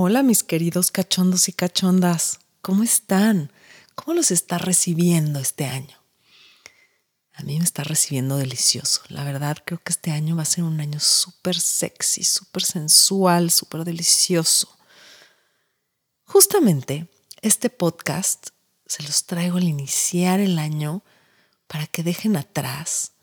Hola 0.00 0.22
mis 0.22 0.44
queridos 0.44 0.92
cachondos 0.92 1.48
y 1.48 1.52
cachondas, 1.52 2.38
¿cómo 2.62 2.84
están? 2.84 3.50
¿Cómo 3.96 4.14
los 4.14 4.30
está 4.30 4.56
recibiendo 4.56 5.40
este 5.40 5.66
año? 5.66 5.98
A 7.32 7.42
mí 7.42 7.58
me 7.58 7.64
está 7.64 7.82
recibiendo 7.82 8.36
delicioso. 8.36 9.00
La 9.08 9.24
verdad 9.24 9.56
creo 9.66 9.80
que 9.80 9.90
este 9.90 10.12
año 10.12 10.36
va 10.36 10.42
a 10.42 10.44
ser 10.44 10.62
un 10.62 10.80
año 10.80 11.00
súper 11.00 11.58
sexy, 11.58 12.22
súper 12.22 12.62
sensual, 12.62 13.50
súper 13.50 13.82
delicioso. 13.82 14.72
Justamente 16.26 17.10
este 17.42 17.68
podcast 17.68 18.50
se 18.86 19.02
los 19.02 19.24
traigo 19.24 19.56
al 19.56 19.64
iniciar 19.64 20.38
el 20.38 20.60
año 20.60 21.02
para 21.66 21.88
que 21.88 22.04
dejen 22.04 22.36
atrás 22.36 23.14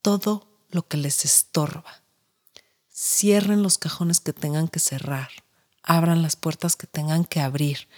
todo 0.00 0.48
lo 0.70 0.88
que 0.88 0.96
les 0.96 1.26
estorba. 1.26 2.02
Cierren 2.90 3.62
los 3.62 3.76
cajones 3.76 4.20
que 4.20 4.32
tengan 4.32 4.66
que 4.66 4.80
cerrar, 4.80 5.28
abran 5.82 6.22
las 6.22 6.36
puertas 6.36 6.76
que 6.76 6.86
tengan 6.86 7.24
que 7.24 7.40
abrir, 7.40 7.88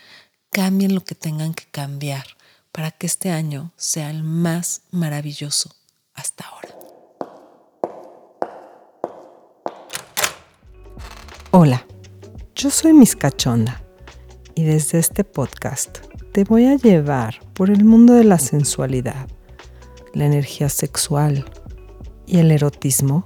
cambien 0.50 0.94
lo 0.94 1.02
que 1.04 1.14
tengan 1.14 1.54
que 1.54 1.64
cambiar 1.70 2.24
para 2.72 2.90
que 2.90 3.06
este 3.06 3.30
año 3.30 3.72
sea 3.76 4.10
el 4.10 4.22
más 4.22 4.82
maravilloso 4.90 5.74
hasta 6.14 6.44
ahora. 6.46 6.68
Hola, 11.50 11.86
yo 12.54 12.70
soy 12.70 12.94
Miss 12.94 13.14
Cachonda 13.14 13.82
y 14.54 14.64
desde 14.64 14.98
este 14.98 15.22
podcast 15.24 15.98
te 16.32 16.44
voy 16.44 16.64
a 16.66 16.76
llevar 16.76 17.40
por 17.52 17.68
el 17.68 17.84
mundo 17.84 18.14
de 18.14 18.24
la 18.24 18.38
sensualidad, 18.38 19.28
la 20.14 20.24
energía 20.24 20.70
sexual 20.70 21.44
y 22.26 22.38
el 22.38 22.50
erotismo 22.50 23.24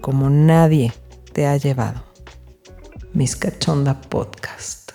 como 0.00 0.28
nadie 0.28 0.92
te 1.32 1.46
ha 1.46 1.56
llevado. 1.56 2.09
Miss 3.12 3.36
Cachonda 3.36 4.00
Podcast. 4.00 4.92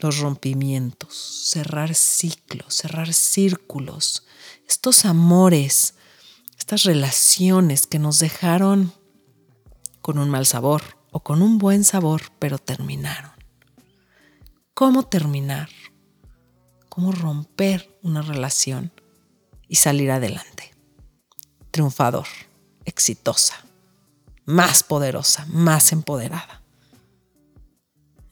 Los 0.00 0.18
rompimientos, 0.18 1.14
cerrar 1.48 1.94
ciclos, 1.94 2.74
cerrar 2.74 3.14
círculos, 3.14 4.26
estos 4.68 5.04
amores, 5.04 5.94
estas 6.58 6.82
relaciones 6.82 7.86
que 7.86 7.98
nos 7.98 8.18
dejaron 8.18 8.92
con 10.00 10.18
un 10.18 10.28
mal 10.28 10.44
sabor 10.44 10.82
o 11.12 11.20
con 11.20 11.40
un 11.40 11.58
buen 11.58 11.84
sabor, 11.84 12.22
pero 12.38 12.58
terminaron 12.58 13.34
cómo 14.74 15.04
terminar, 15.04 15.68
cómo 16.88 17.12
romper 17.12 17.96
una 18.02 18.22
relación 18.22 18.92
y 19.68 19.76
salir 19.76 20.10
adelante. 20.10 20.74
Triunfador, 21.70 22.26
exitosa, 22.84 23.63
más 24.44 24.82
poderosa, 24.82 25.46
más 25.48 25.92
empoderada. 25.92 26.62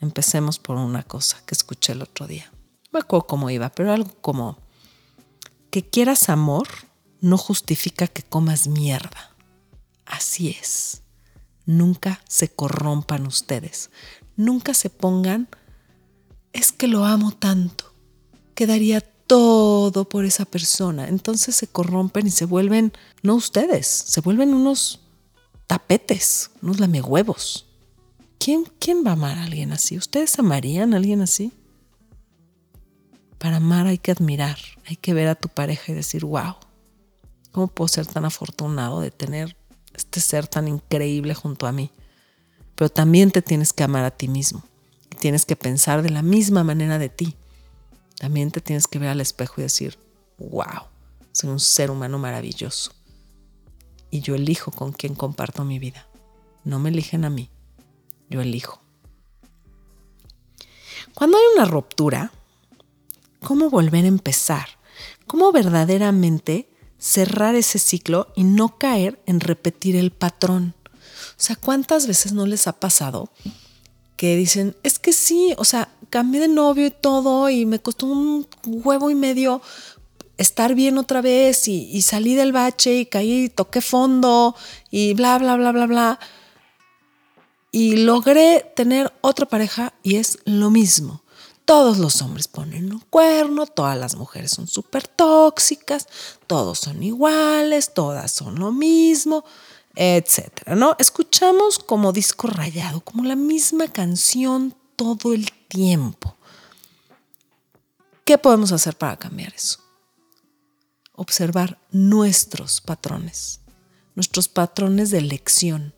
Empecemos 0.01 0.59
por 0.59 0.77
una 0.77 1.03
cosa 1.03 1.41
que 1.47 1.55
escuché 1.55 1.93
el 1.93 2.03
otro 2.03 2.27
día. 2.27 2.51
No 2.53 2.99
me 2.99 3.01
acuerdo 3.01 3.27
cómo 3.27 3.51
iba, 3.51 3.71
pero 3.71 3.93
algo 3.93 4.11
como 4.21 4.59
que 5.71 5.89
quieras 5.89 6.29
amor 6.29 6.69
no 7.21 7.39
justifica 7.39 8.07
que 8.07 8.23
comas 8.23 8.67
mierda. 8.67 9.35
Así 10.05 10.51
es. 10.51 11.03
Nunca 11.65 12.21
se 12.29 12.49
corrompan 12.49 13.27
ustedes. 13.27 13.91
Nunca 14.37 14.75
se 14.75 14.91
pongan 14.91 15.49
es 16.53 16.73
que 16.73 16.89
lo 16.89 17.05
amo 17.05 17.33
tanto, 17.33 17.95
que 18.55 18.67
daría 18.67 19.01
todo 19.01 20.09
por 20.09 20.25
esa 20.25 20.45
persona. 20.45 21.09
Entonces 21.09 21.57
se 21.57 21.67
corrompen 21.67 22.27
y 22.27 22.31
se 22.31 22.45
vuelven, 22.45 22.93
no 23.23 23.35
ustedes, 23.35 23.87
se 23.87 24.21
vuelven 24.21 24.53
unos 24.55 25.01
tapetes, 25.73 26.51
unos 26.61 26.81
lamehuevos. 26.81 27.67
¿Quién, 28.39 28.65
¿Quién 28.79 29.05
va 29.07 29.11
a 29.11 29.15
amar 29.15 29.39
a 29.39 29.45
alguien 29.45 29.73
así? 29.73 29.97
¿Ustedes 29.97 30.39
amarían 30.39 30.93
a 30.93 30.99
alguien 30.99 31.23
así? 31.23 31.53
Para 33.39 33.57
amar 33.57 33.87
hay 33.87 33.99
que 33.99 34.13
admirar, 34.13 34.59
hay 34.87 34.97
que 34.97 35.15
ver 35.15 35.29
a 35.29 35.35
tu 35.35 35.49
pareja 35.49 35.93
y 35.93 35.95
decir, 35.95 36.25
wow, 36.25 36.57
¿cómo 37.53 37.69
puedo 37.69 37.89
ser 37.89 38.07
tan 38.07 38.25
afortunado 38.25 39.01
de 39.01 39.11
tener 39.11 39.57
este 39.95 40.21
ser 40.21 40.47
tan 40.47 40.69
increíble 40.69 41.35
junto 41.35 41.67
a 41.67 41.73
mí? 41.73 41.91
Pero 42.75 42.89
también 42.89 43.31
te 43.31 43.43
tienes 43.43 43.73
que 43.73 43.85
amar 43.85 44.05
a 44.05 44.11
ti 44.11 44.29
mismo 44.29 44.63
tienes 45.23 45.47
que 45.47 45.55
pensar 45.55 46.03
de 46.03 46.11
la 46.11 46.23
misma 46.23 46.65
manera 46.65 46.99
de 46.99 47.09
ti. 47.09 47.37
También 48.19 48.51
te 48.51 48.61
tienes 48.61 48.89
que 48.89 48.99
ver 48.99 49.09
al 49.09 49.21
espejo 49.21 49.55
y 49.59 49.63
decir, 49.63 49.97
wow, 50.37 50.89
soy 51.31 51.51
un 51.51 51.61
ser 51.61 51.93
humano 51.93 52.19
maravilloso. 52.19 52.91
Y 54.13 54.21
yo 54.21 54.37
elijo 54.37 54.71
con 54.71 54.93
quién 54.93 55.17
comparto 55.17 55.65
mi 55.65 55.81
vida. 55.81 56.07
No 56.63 56.79
me 56.79 56.91
eligen 56.91 57.25
a 57.25 57.31
mí, 57.31 57.51
yo 58.31 58.41
elijo. 58.41 58.81
Cuando 61.15 61.39
hay 61.39 61.45
una 61.57 61.65
ruptura, 61.65 62.31
¿cómo 63.41 63.71
volver 63.71 64.05
a 64.05 64.09
empezar? 64.09 64.69
¿Cómo 65.27 65.51
verdaderamente 65.51 66.69
cerrar 66.99 67.57
ese 67.57 67.81
ciclo 67.81 68.29
y 68.37 68.45
no 68.45 68.79
caer 68.79 69.21
en 69.27 69.41
repetir 69.41 69.97
el 69.97 70.13
patrón? 70.13 70.75
O 70.87 71.45
sea, 71.45 71.57
¿cuántas 71.57 72.07
veces 72.07 72.33
no 72.33 72.47
les 72.47 72.69
ha 72.69 72.79
pasado 72.79 73.33
que 74.23 74.37
dicen, 74.37 74.77
es 74.85 75.01
que 75.01 75.13
sí, 75.13 75.53
o 75.59 75.65
sea, 75.65 75.89
cambié 76.09 76.43
de 76.43 76.47
novio 76.47 76.87
y 76.87 76.93
todo 76.93 77.51
y 77.51 77.67
me 77.67 77.81
costó 77.81 78.07
un 78.07 78.47
huevo 78.65 79.11
y 79.11 79.17
medio 79.17 79.61
estar 80.43 80.75
bien 80.75 80.99
otra 80.99 81.21
vez 81.23 81.69
y, 81.69 82.03
salí 82.03 82.35
del 82.35 82.53
bache 82.53 82.95
y 82.99 83.07
caí, 83.07 83.49
toqué 83.49 83.81
fondo 83.81 84.55
y 84.91 85.15
bla, 85.15 85.39
bla, 85.39 85.57
bla, 85.57 85.73
bla, 85.73 85.87
bla. 85.87 86.21
Y 87.71 87.97
logré 87.97 88.71
tener 88.77 89.13
otra 89.23 89.47
pareja 89.47 89.95
y 90.03 90.17
es 90.17 90.39
lo 90.45 90.71
mismo. 90.71 91.23
Todos 91.65 91.99
los 91.99 92.21
hombres 92.21 92.49
ponen 92.49 92.93
un 92.93 93.01
cuerno, 93.01 93.67
todas 93.67 93.97
las 93.97 94.17
mujeres 94.17 94.51
son 94.51 94.67
súper 94.67 95.07
tóxicas, 95.07 96.07
todos 96.47 96.81
son 96.81 97.03
iguales, 97.03 97.95
todas 97.95 98.31
son 98.31 98.59
lo 98.59 98.73
mismo 98.73 99.45
etcétera, 99.95 100.75
¿no? 100.75 100.97
Escuchamos 100.99 101.79
como 101.79 102.13
disco 102.13 102.47
rayado, 102.47 103.01
como 103.01 103.25
la 103.25 103.37
misma 103.37 103.89
canción 103.89 104.75
todo 104.97 105.33
el 105.33 105.51
tiempo. 105.69 106.37
¿Qué 108.25 108.39
podemos 108.39 108.73
hacer 108.73 108.97
para 108.97 109.19
cambiar 109.19 109.53
eso? 109.55 109.82
Observar 111.15 111.79
nuestros 111.91 112.81
patrones, 112.81 113.61
nuestros 114.15 114.49
patrones 114.49 115.11
de 115.11 115.19
elección. 115.19 115.95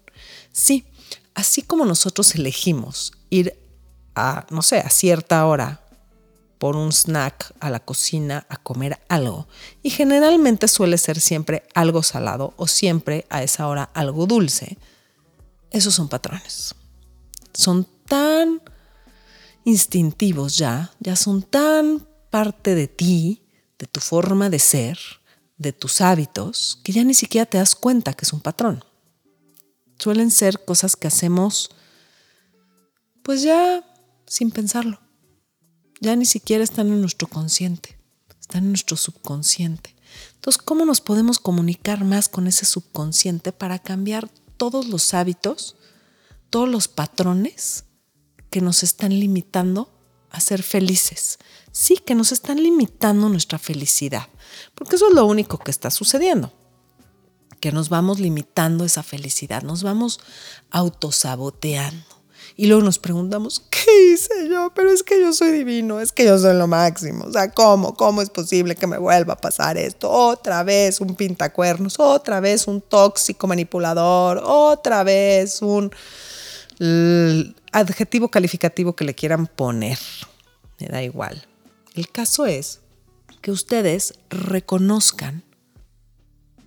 Sí, 0.53 0.87
así 1.35 1.63
como 1.63 1.85
nosotros 1.85 2.35
elegimos 2.35 3.13
ir 3.31 3.59
a, 4.15 4.47
no 4.51 4.63
sé, 4.63 4.79
a 4.79 4.91
cierta 4.91 5.45
hora 5.47 5.81
por 6.59 6.77
un 6.77 6.93
snack 6.93 7.53
a 7.61 7.69
la 7.71 7.81
cocina 7.81 8.47
a 8.49 8.57
comer 8.57 8.99
algo. 9.09 9.47
Y 9.83 9.91
generalmente 9.91 10.69
suele 10.69 10.99
ser 10.99 11.21
siempre 11.21 11.65
algo 11.75 12.03
salado 12.03 12.55
o 12.57 12.67
siempre 12.67 13.27
a 13.29 13.43
esa 13.43 13.69
hora 13.69 13.91
algo 13.95 14.27
dulce. 14.27 14.79
Esos 15.71 15.95
son 15.95 16.09
patrones. 16.09 16.75
Son 17.53 17.87
tan 18.07 18.63
instintivos 19.65 20.57
ya, 20.57 20.93
ya 21.01 21.17
son 21.17 21.43
tan 21.43 22.07
parte 22.31 22.75
de 22.75 22.89
ti, 22.89 23.44
de 23.85 23.87
tu 23.87 24.01
forma 24.01 24.49
de 24.49 24.59
ser, 24.59 24.99
de 25.59 25.75
tus 25.75 26.01
hábitos, 26.01 26.81
que 26.83 26.93
ya 26.93 27.05
ni 27.05 27.13
siquiera 27.13 27.45
te 27.45 27.59
das 27.59 27.75
cuenta 27.75 28.15
que 28.15 28.25
es 28.25 28.33
un 28.33 28.41
patrón. 28.41 28.83
Suelen 29.99 30.31
ser 30.31 30.65
cosas 30.65 30.97
que 30.97 31.07
hacemos 31.07 31.69
pues 33.23 33.43
ya 33.43 33.85
sin 34.27 34.51
pensarlo 34.51 35.05
ya 36.01 36.17
ni 36.17 36.27
siquiera 36.27 36.65
están 36.65 36.89
en 36.89 37.01
nuestro 37.01 37.29
consciente, 37.29 37.99
están 38.41 38.65
en 38.65 38.71
nuestro 38.71 38.97
subconsciente. 38.97 39.95
Entonces, 40.35 40.61
¿cómo 40.63 40.85
nos 40.85 41.01
podemos 41.01 41.39
comunicar 41.39 42.05
más 42.05 42.29
con 42.29 42.47
ese 42.47 42.67
subconsciente 42.67 43.53
para 43.53 43.79
cambiar 43.79 44.29
todos 44.57 44.87
los 44.87 45.15
hábitos, 45.15 45.77
todos 46.51 46.69
los 46.69 46.89
patrones 46.89 47.85
que 48.51 48.61
nos 48.61 48.83
están 48.83 49.19
limitando 49.19 49.94
a 50.37 50.41
ser 50.41 50.63
felices? 50.63 51.39
Sí, 51.73 51.97
que 51.97 52.15
nos 52.15 52.33
están 52.33 52.63
limitando 52.63 53.29
nuestra 53.29 53.59
felicidad, 53.59 54.29
porque 54.75 54.97
eso 54.97 55.09
es 55.09 55.15
lo 55.15 55.27
único 55.27 55.59
que 55.59 55.71
está 55.71 55.91
sucediendo 55.91 56.53
que 57.65 57.73
nos 57.73 57.89
vamos 57.89 58.21
limitando 58.21 58.85
esa 58.85 59.03
felicidad, 59.03 59.63
nos 59.63 59.83
vamos 59.83 60.21
autosaboteando. 60.71 62.05
Y 62.57 62.67
luego 62.67 62.83
nos 62.83 62.99
preguntamos, 62.99 63.65
¿qué 63.71 64.13
hice 64.13 64.51
yo? 64.51 64.71
Pero 64.75 64.91
es 64.91 65.03
que 65.03 65.19
yo 65.19 65.33
soy 65.33 65.53
divino, 65.53 65.99
es 65.99 66.13
que 66.13 66.27
yo 66.27 66.39
soy 66.39 66.59
lo 66.59 66.67
máximo. 66.67 67.25
O 67.25 67.33
sea, 67.33 67.51
¿cómo? 67.51 67.95
¿Cómo 67.95 68.21
es 68.21 68.29
posible 68.29 68.77
que 68.77 68.87
me 68.87 68.99
vuelva 68.99 69.33
a 69.33 69.41
pasar 69.41 69.79
esto? 69.79 70.11
Otra 70.11 70.63
vez 70.63 71.01
un 71.01 71.17
pintacuernos, 71.17 71.99
otra 71.99 72.39
vez 72.41 72.69
un 72.69 72.83
tóxico 72.83 73.47
manipulador, 73.47 74.43
otra 74.45 75.03
vez 75.03 75.63
un 75.63 75.91
adjetivo 77.73 78.29
calificativo 78.29 78.95
que 78.97 79.05
le 79.05 79.15
quieran 79.15 79.47
poner. 79.47 79.99
Me 80.81 80.89
da 80.89 81.03
igual. 81.03 81.47
El 81.95 82.09
caso 82.11 82.47
es 82.47 82.81
que 83.41 83.51
ustedes 83.51 84.15
reconozcan 84.31 85.45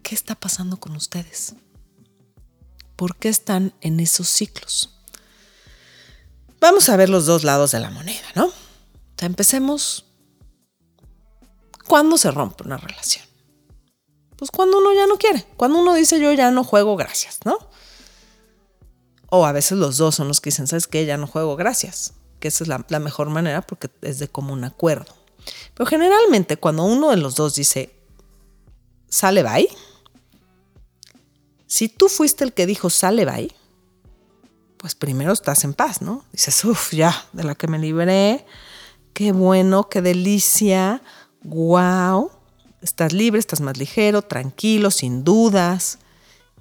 qué 0.04 0.16
está 0.16 0.36
pasando 0.36 0.78
con 0.78 0.96
ustedes. 0.96 1.56
por 2.98 3.16
qué 3.16 3.30
están 3.30 3.74
en 3.80 4.02
esos 4.02 4.28
ciclos. 4.28 4.90
Vamos 6.60 6.90
a 6.90 6.98
ver 6.98 7.08
los 7.10 7.26
dos 7.28 7.46
lados 7.46 7.72
de 7.72 7.80
la 7.80 7.92
moneda, 7.92 8.26
¿no? 8.36 8.48
O 8.48 8.54
sea, 9.18 9.28
empecemos. 9.28 10.06
¿Cuándo 11.88 12.18
se 12.18 12.32
rompe 12.32 12.64
una 12.64 12.76
relación? 12.76 13.26
Pues 14.36 14.52
cuando 14.52 14.80
uno 14.80 14.94
ya 14.94 15.08
no 15.08 15.18
quiere, 15.18 15.46
cuando 15.56 15.80
uno 15.80 15.94
dice 15.94 16.20
yo 16.20 16.34
ya 16.34 16.52
no 16.52 16.64
juego, 16.64 16.98
gracias, 16.98 17.40
¿no? 17.46 17.58
O 19.30 19.46
a 19.46 19.52
veces 19.52 19.78
los 19.78 19.98
dos 19.98 20.16
son 20.16 20.28
los 20.28 20.42
que 20.42 20.50
dicen, 20.50 20.68
¿sabes 20.68 20.88
qué? 20.88 21.06
Ya 21.06 21.18
no 21.18 21.28
juego, 21.28 21.56
gracias. 21.56 22.14
Que 22.40 22.48
esa 22.48 22.64
es 22.64 22.68
la, 22.68 22.86
la 22.90 23.00
mejor 23.00 23.30
manera 23.30 23.62
porque 23.62 23.90
es 24.02 24.20
de 24.20 24.28
común 24.28 24.64
acuerdo. 24.64 25.14
Pero 25.74 25.88
generalmente 25.88 26.58
cuando 26.58 26.84
uno 26.84 27.10
de 27.10 27.18
los 27.18 27.36
dos 27.36 27.56
dice, 27.56 27.94
sale 29.10 29.44
bye, 29.44 29.70
si 31.68 31.90
tú 31.90 32.08
fuiste 32.08 32.44
el 32.44 32.54
que 32.54 32.66
dijo 32.66 32.90
sale 32.90 33.26
bye, 33.26 33.54
pues 34.78 34.96
primero 34.96 35.34
estás 35.34 35.64
en 35.64 35.74
paz, 35.74 36.02
¿no? 36.02 36.24
Dices, 36.32 36.64
uff, 36.64 36.94
ya, 36.94 37.26
de 37.34 37.44
la 37.44 37.56
que 37.56 37.68
me 37.68 37.80
libré, 37.80 38.46
qué 39.14 39.32
bueno, 39.32 39.90
qué 39.90 40.02
delicia, 40.02 41.02
wow, 41.44 42.32
estás 42.82 43.12
libre, 43.14 43.40
estás 43.40 43.60
más 43.60 43.78
ligero, 43.78 44.22
tranquilo, 44.22 44.92
sin 44.92 45.24
dudas. 45.24 46.00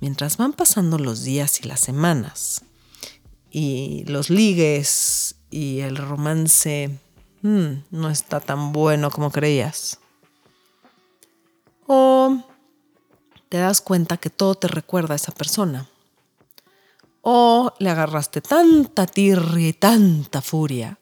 Mientras 0.01 0.37
van 0.37 0.53
pasando 0.53 0.99
los 0.99 1.23
días 1.23 1.61
y 1.61 1.69
las 1.69 1.81
semanas 1.81 2.63
y 3.51 4.05
los 4.07 4.29
ligues 4.29 5.37
y 5.51 5.81
el 5.81 5.97
romance 5.97 6.99
hmm, 7.43 7.73
no 7.91 8.11
está 8.11 8.41
tan 8.41 8.73
bueno 8.73 9.11
como 9.11 9.31
creías. 9.31 9.99
O 11.87 12.43
te 13.49 13.59
das 13.59 13.81
cuenta 13.81 14.19
que 14.19 14.29
todo 14.29 14.55
te 14.57 14.69
recuerda 14.69 15.15
a 15.15 15.17
esa 15.17 15.33
persona. 15.33 15.89
O 17.23 17.73
le 17.79 17.91
agarraste 17.91 18.41
tanta 18.41 19.07
tirria 19.07 19.69
y 19.69 19.73
tanta 19.73 20.43
furia 20.43 20.99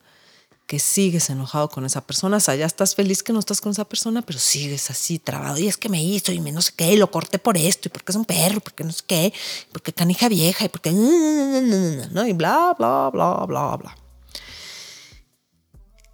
que 0.67 0.79
sigues 0.79 1.29
enojado 1.29 1.69
con 1.69 1.85
esa 1.85 2.01
persona. 2.01 2.37
O 2.37 2.39
sea, 2.39 2.55
ya 2.55 2.65
estás 2.65 2.95
feliz 2.95 3.21
que 3.21 3.33
no 3.33 3.39
estás 3.39 3.61
con 3.61 3.71
esa 3.71 3.85
persona, 3.85 4.21
pero 4.21 4.39
sigues 4.39 4.89
así 4.89 5.19
trabado. 5.19 5.57
Y 5.59 5.67
es 5.67 5.77
que 5.77 5.89
me 5.89 6.03
hizo 6.03 6.31
y 6.31 6.39
me 6.39 6.51
no 6.51 6.61
sé 6.61 6.73
qué, 6.75 6.93
y 6.93 6.97
lo 6.97 7.11
corté 7.11 7.39
por 7.39 7.57
esto, 7.57 7.87
y 7.87 7.91
porque 7.91 8.11
es 8.11 8.15
un 8.15 8.25
perro, 8.25 8.61
porque 8.61 8.83
no 8.83 8.91
sé 8.91 9.03
qué, 9.05 9.33
porque 9.71 9.93
canija 9.93 10.27
vieja, 10.29 10.65
y 10.65 10.69
porque. 10.69 10.91
¿no? 10.91 12.27
Y 12.27 12.33
bla, 12.33 12.75
bla, 12.77 13.09
bla, 13.11 13.45
bla, 13.45 13.77
bla. 13.77 13.97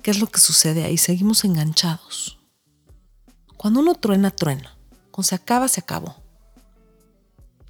¿Qué 0.01 0.11
es 0.11 0.19
lo 0.19 0.27
que 0.27 0.39
sucede 0.39 0.83
ahí? 0.83 0.97
Seguimos 0.97 1.45
enganchados. 1.45 2.39
Cuando 3.55 3.79
uno 3.79 3.93
truena, 3.95 4.31
truena. 4.31 4.75
Cuando 5.11 5.27
se 5.27 5.35
acaba, 5.35 5.67
se 5.67 5.79
acabó. 5.79 6.15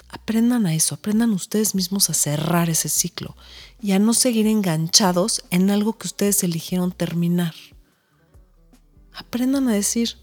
Aprendan 0.07 0.65
a 0.65 0.73
eso, 0.73 0.95
aprendan 0.95 1.31
ustedes 1.31 1.75
mismos 1.75 2.09
a 2.09 2.13
cerrar 2.13 2.69
ese 2.69 2.89
ciclo 2.89 3.35
y 3.81 3.93
a 3.93 3.99
no 3.99 4.13
seguir 4.13 4.47
enganchados 4.47 5.43
en 5.49 5.71
algo 5.71 5.97
que 5.97 6.07
ustedes 6.07 6.43
eligieron 6.43 6.91
terminar. 6.91 7.55
Aprendan 9.13 9.67
a 9.67 9.73
decir, 9.73 10.17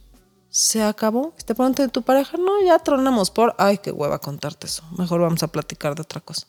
se 0.49 0.83
acabó, 0.83 1.35
te 1.45 1.55
preguntan 1.55 1.87
de 1.87 1.93
tu 1.93 2.03
pareja, 2.03 2.37
no, 2.37 2.65
ya 2.65 2.79
tronamos 2.79 3.31
por, 3.31 3.55
ay, 3.59 3.79
qué 3.79 3.91
hueva 3.91 4.21
contarte 4.21 4.67
eso, 4.67 4.85
mejor 4.97 5.21
vamos 5.21 5.43
a 5.43 5.49
platicar 5.49 5.95
de 5.95 6.03
otra 6.03 6.21
cosa. 6.21 6.47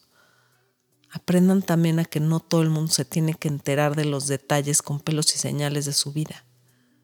Aprendan 1.11 1.63
también 1.63 1.99
a 1.99 2.05
que 2.05 2.19
no 2.19 2.39
todo 2.39 2.61
el 2.61 2.69
mundo 2.69 2.91
se 2.91 3.03
tiene 3.03 3.33
que 3.33 3.47
enterar 3.47 3.95
de 3.95 4.05
los 4.05 4.27
detalles 4.27 4.83
con 4.83 4.99
pelos 4.99 5.33
y 5.35 5.39
señales 5.39 5.85
de 5.85 5.93
su 5.93 6.13
vida. 6.13 6.45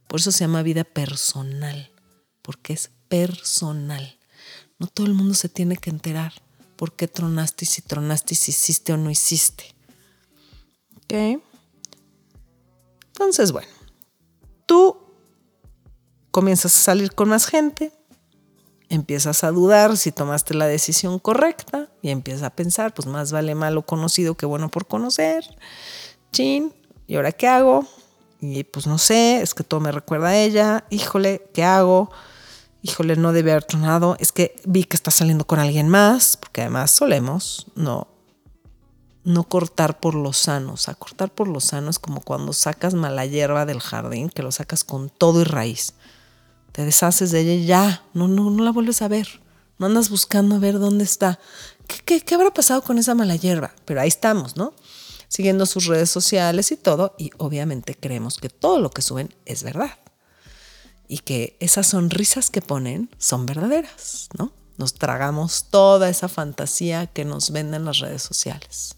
Por 0.08 0.20
eso 0.20 0.32
se 0.32 0.44
llama 0.44 0.62
vida 0.62 0.84
personal, 0.84 1.92
porque 2.44 2.74
es 2.74 2.92
personal. 3.08 4.20
No 4.78 4.86
todo 4.86 5.08
el 5.08 5.16
mundo 5.16 5.34
se 5.34 5.50
tiene 5.50 5.78
que 5.78 5.90
enterar 5.90 6.34
por 6.76 6.96
qué 6.96 7.08
tronaste 7.08 7.66
y 7.66 7.68
si 7.68 7.82
tronaste 7.82 8.36
y 8.36 8.38
si 8.38 8.52
hiciste 8.52 8.94
o 8.94 8.98
no 8.98 9.10
hiciste. 9.10 9.75
¿Ok? 11.06 11.42
Entonces, 13.08 13.52
bueno, 13.52 13.70
tú 14.66 14.98
comienzas 16.32 16.76
a 16.76 16.80
salir 16.80 17.14
con 17.14 17.30
más 17.30 17.48
gente, 17.48 17.94
empiezas 18.90 19.44
a 19.44 19.52
dudar 19.52 19.96
si 19.98 20.12
tomaste 20.12 20.54
la 20.54 20.68
decisión 20.68 21.20
correcta 21.20 21.90
y 22.02 22.10
empiezas 22.10 22.44
a 22.44 22.50
pensar, 22.50 22.94
pues 22.94 23.08
más 23.08 23.32
vale 23.32 23.56
malo 23.56 23.86
conocido 23.86 24.36
que 24.36 24.46
bueno 24.46 24.70
por 24.70 24.86
conocer. 24.88 25.46
Chin, 26.34 26.74
¿y 27.08 27.16
ahora 27.16 27.32
qué 27.32 27.48
hago? 27.48 27.88
Y 28.42 28.66
pues 28.66 28.86
no 28.86 28.98
sé, 28.98 29.42
es 29.42 29.54
que 29.54 29.64
todo 29.64 29.80
me 29.80 29.92
recuerda 29.92 30.30
a 30.30 30.38
ella. 30.38 30.86
Híjole, 30.90 31.50
¿qué 31.54 31.64
hago? 31.64 32.12
híjole, 32.86 33.16
no 33.16 33.34
debe 33.34 33.52
haber 33.52 33.64
tronado, 33.64 34.16
es 34.20 34.32
que 34.32 34.56
vi 34.64 34.84
que 34.84 34.96
está 34.96 35.10
saliendo 35.10 35.48
con 35.48 35.58
alguien 35.58 35.90
más, 35.90 36.38
porque 36.38 36.62
además 36.62 36.92
solemos 36.92 37.66
no, 37.74 38.08
no 39.26 39.44
cortar 39.44 40.00
por 40.00 40.16
lo 40.16 40.32
sano. 40.32 40.74
O 40.74 40.78
sea, 40.78 40.94
cortar 40.94 41.34
por 41.34 41.48
lo 41.48 41.60
sano 41.60 41.90
es 41.90 42.00
como 42.00 42.22
cuando 42.22 42.54
sacas 42.54 42.94
mala 42.94 43.26
hierba 43.26 43.66
del 43.66 43.82
jardín, 43.82 44.30
que 44.30 44.44
lo 44.44 44.52
sacas 44.52 44.84
con 44.84 45.10
todo 45.10 45.42
y 45.42 45.44
raíz. 45.44 45.94
Te 46.72 46.86
deshaces 46.86 47.32
de 47.32 47.42
ella 47.42 47.54
y 47.54 47.66
ya, 47.66 48.04
no, 48.14 48.28
no, 48.28 48.50
no 48.50 48.64
la 48.64 48.72
vuelves 48.72 49.02
a 49.02 49.08
ver. 49.08 49.42
No 49.78 49.88
andas 49.88 50.10
buscando 50.10 50.56
a 50.56 50.60
ver 50.60 50.80
dónde 50.80 51.04
está. 51.04 51.40
¿Qué, 51.88 51.98
qué, 52.06 52.22
qué 52.22 52.36
habrá 52.36 52.54
pasado 52.54 52.82
con 52.82 52.98
esa 52.98 53.16
mala 53.16 53.36
hierba? 53.36 53.74
Pero 53.84 54.00
ahí 54.00 54.08
estamos, 54.08 54.56
¿no? 54.56 54.74
Siguiendo 55.28 55.66
sus 55.66 55.86
redes 55.88 56.10
sociales 56.10 56.72
y 56.72 56.78
todo, 56.78 57.16
y 57.18 57.32
obviamente 57.38 57.96
creemos 57.96 58.38
que 58.38 58.50
todo 58.50 58.80
lo 58.80 58.92
que 58.92 59.02
suben 59.02 59.36
es 59.46 59.64
verdad 59.64 59.92
y 61.08 61.20
que 61.20 61.58
esas 61.60 61.88
sonrisas 61.88 62.50
que 62.50 62.62
ponen 62.62 63.10
son 63.18 63.46
verdaderas, 63.46 64.30
¿no? 64.38 64.52
Nos 64.78 64.94
tragamos 64.94 65.66
toda 65.70 66.10
esa 66.10 66.28
fantasía 66.28 67.08
que 67.08 67.26
nos 67.26 67.52
venden 67.52 67.86
las 67.86 68.00
redes 68.00 68.24
sociales. 68.24 68.96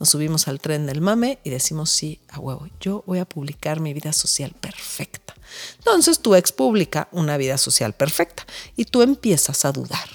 Nos 0.00 0.08
subimos 0.08 0.48
al 0.48 0.60
tren 0.60 0.86
del 0.86 1.02
mame 1.02 1.38
y 1.44 1.50
decimos 1.50 1.90
sí, 1.90 2.20
a 2.30 2.40
huevo, 2.40 2.66
yo 2.80 3.04
voy 3.06 3.18
a 3.18 3.26
publicar 3.26 3.80
mi 3.80 3.92
vida 3.92 4.14
social 4.14 4.52
perfecta. 4.58 5.34
Entonces 5.76 6.20
tu 6.20 6.34
ex 6.34 6.52
publica 6.52 7.08
una 7.12 7.36
vida 7.36 7.58
social 7.58 7.92
perfecta 7.92 8.46
y 8.76 8.86
tú 8.86 9.02
empiezas 9.02 9.64
a 9.66 9.72
dudar 9.72 10.08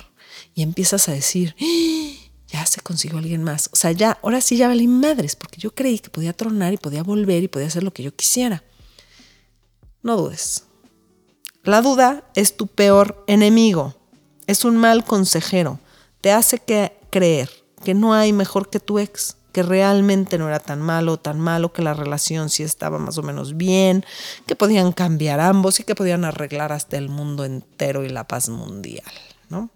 y 0.55 0.63
empiezas 0.63 1.07
a 1.07 1.11
decir, 1.11 1.55
¡Ah! 1.61 2.29
ya 2.47 2.65
se 2.65 2.81
consiguió 2.81 3.19
alguien 3.19 3.43
más. 3.43 3.69
O 3.73 3.75
sea, 3.75 3.91
ya, 3.91 4.17
ahora 4.23 4.41
sí 4.41 4.57
ya 4.57 4.67
valí 4.67 4.87
madres, 4.87 5.35
porque 5.35 5.61
yo 5.61 5.75
creí 5.75 5.99
que 5.99 6.09
podía 6.09 6.33
tronar 6.33 6.73
y 6.73 6.77
podía 6.77 7.03
volver 7.03 7.43
y 7.43 7.47
podía 7.47 7.67
hacer 7.67 7.83
lo 7.83 7.93
que 7.93 8.03
yo 8.03 8.15
quisiera. 8.15 8.63
No 10.01 10.17
dudes, 10.17 10.63
la 11.63 11.81
duda 11.81 12.23
es 12.35 12.57
tu 12.57 12.67
peor 12.67 13.23
enemigo. 13.27 13.95
Es 14.47 14.65
un 14.65 14.77
mal 14.77 15.03
consejero. 15.03 15.79
Te 16.21 16.31
hace 16.31 16.59
creer 17.09 17.49
que 17.83 17.93
no 17.93 18.13
hay 18.13 18.33
mejor 18.33 18.69
que 18.69 18.79
tu 18.79 18.99
ex, 18.99 19.37
que 19.55 19.63
realmente 19.63 20.37
no 20.37 20.49
era 20.49 20.59
tan 20.59 20.81
malo, 20.81 21.15
tan 21.15 21.39
malo, 21.39 21.71
que 21.71 21.81
la 21.81 21.93
relación 21.93 22.49
sí 22.49 22.61
estaba 22.61 22.99
más 22.99 23.17
o 23.17 23.23
menos 23.23 23.55
bien, 23.55 24.03
que 24.45 24.53
podían 24.53 24.91
cambiar 24.91 25.39
ambos 25.39 25.79
y 25.79 25.85
que 25.85 25.95
podían 25.95 26.25
arreglar 26.25 26.73
hasta 26.73 26.97
el 26.97 27.07
mundo 27.07 27.45
entero 27.45 28.03
y 28.03 28.09
la 28.09 28.27
paz 28.27 28.49
mundial, 28.49 29.13
¿no? 29.47 29.69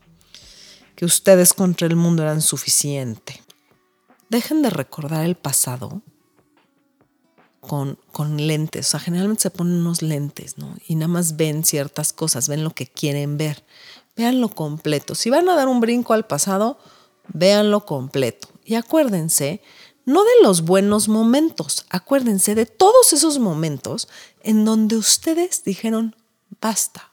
Que 0.97 1.05
ustedes 1.05 1.53
contra 1.53 1.87
el 1.87 1.95
mundo 1.95 2.23
eran 2.23 2.41
suficiente. 2.41 3.41
Dejen 4.29 4.63
de 4.63 4.69
recordar 4.69 5.23
el 5.23 5.35
pasado 5.35 6.01
con, 7.61 7.97
lentes. 8.35 8.87
O 8.87 8.91
sea, 8.91 8.99
generalmente 8.99 9.43
se 9.43 9.49
ponen 9.49 9.75
unos 9.75 10.01
lentes, 10.01 10.57
¿no? 10.57 10.75
Y 10.89 10.95
nada 10.95 11.07
más 11.07 11.37
ven 11.37 11.63
ciertas 11.63 12.11
cosas, 12.11 12.49
ven 12.49 12.65
lo 12.65 12.71
que 12.71 12.85
quieren 12.85 13.37
ver. 13.37 13.63
Véanlo 14.17 14.49
completo. 14.49 15.15
Si 15.15 15.29
van 15.29 15.47
a 15.47 15.55
dar 15.55 15.69
un 15.69 15.79
brinco 15.79 16.11
al 16.11 16.27
pasado, 16.27 16.79
véanlo 17.29 17.85
completo. 17.85 18.48
Y 18.69 18.75
acuérdense, 18.75 19.63
no 20.05 20.23
de 20.23 20.43
los 20.43 20.61
buenos 20.61 21.07
momentos, 21.07 21.87
acuérdense 21.89 22.53
de 22.53 22.67
todos 22.67 23.13
esos 23.13 23.39
momentos 23.39 24.07
en 24.43 24.63
donde 24.63 24.95
ustedes 24.95 25.63
dijeron, 25.63 26.15
basta. 26.61 27.11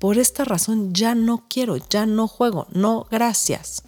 Por 0.00 0.18
esta 0.18 0.42
razón 0.42 0.92
ya 0.92 1.14
no 1.14 1.46
quiero, 1.48 1.76
ya 1.76 2.04
no 2.04 2.26
juego, 2.26 2.66
no, 2.72 3.06
gracias. 3.08 3.84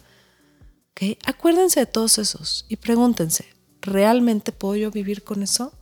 ¿Okay? 0.91 1.17
Acuérdense 1.25 1.81
de 1.81 1.85
todos 1.85 2.17
esos 2.17 2.65
y 2.69 2.77
pregúntense, 2.77 3.45
¿realmente 3.81 4.53
puedo 4.53 4.77
yo 4.77 4.89
vivir 4.89 5.25
con 5.25 5.43
eso? 5.43 5.73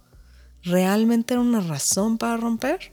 ¿Realmente 0.63 1.35
era 1.35 1.41
una 1.41 1.61
razón 1.61 2.17
para 2.17 2.37
romper? 2.37 2.91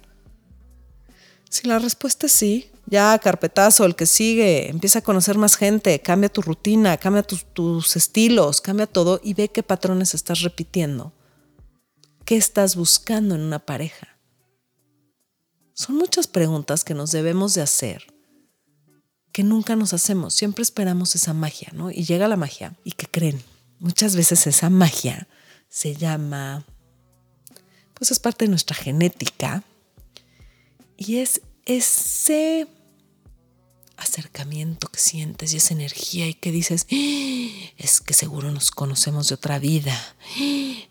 Si 1.51 1.67
la 1.67 1.79
respuesta 1.79 2.27
es 2.27 2.33
sí, 2.33 2.71
ya 2.87 3.19
carpetazo, 3.19 3.85
el 3.85 3.97
que 3.97 4.07
sigue, 4.07 4.69
empieza 4.69 5.01
a 5.01 5.03
conocer 5.03 5.39
más 5.39 5.57
gente, 5.57 6.01
cambia 6.01 6.29
tu 6.29 6.43
rutina, 6.43 6.97
cambia 6.97 7.23
tus, 7.23 7.45
tus 7.53 7.97
estilos, 7.97 8.61
cambia 8.61 8.87
todo 8.87 9.21
y 9.23 9.35
ve 9.35 9.49
qué 9.49 9.63
patrones 9.63 10.15
estás 10.15 10.43
repitiendo. 10.43 11.13
¿Qué 12.25 12.37
estás 12.37 12.77
buscando 12.77 13.35
en 13.35 13.41
una 13.41 13.59
pareja? 13.59 14.19
Son 15.73 15.97
muchas 15.97 16.27
preguntas 16.27 16.85
que 16.85 16.95
nos 16.95 17.13
debemos 17.13 17.55
de 17.55 17.63
hacer, 17.63 18.05
que 19.33 19.43
nunca 19.43 19.77
nos 19.77 19.95
hacemos. 19.95 20.35
Siempre 20.35 20.63
esperamos 20.63 21.15
esa 21.15 21.33
magia, 21.33 21.71
¿no? 21.73 21.91
Y 21.91 22.05
llega 22.05 22.29
la 22.29 22.37
magia. 22.37 22.77
¿Y 22.85 22.93
qué 22.93 23.07
creen? 23.07 23.43
muchas 23.79 24.17
veces 24.17 24.47
esa 24.47 24.71
magia 24.71 25.29
se 25.69 25.95
llama, 25.95 26.65
pues 27.95 28.11
es 28.11 28.19
parte 28.19 28.45
de 28.45 28.51
nuestra 28.51 28.75
genética 28.75 29.63
y 30.99 31.19
es 31.19 31.41
ese 31.65 32.67
acercamiento 33.97 34.89
que 34.89 34.99
sientes 34.99 35.55
y 35.55 35.57
esa 35.57 35.75
energía 35.75 36.27
y 36.27 36.35
que 36.35 36.51
dices, 36.51 36.87
¡Ah! 36.91 37.73
es 37.79 38.01
que 38.01 38.15
seguro 38.15 38.51
nos 38.51 38.71
conocemos 38.71 39.29
de 39.29 39.37
otra 39.37 39.59
vida, 39.59 39.97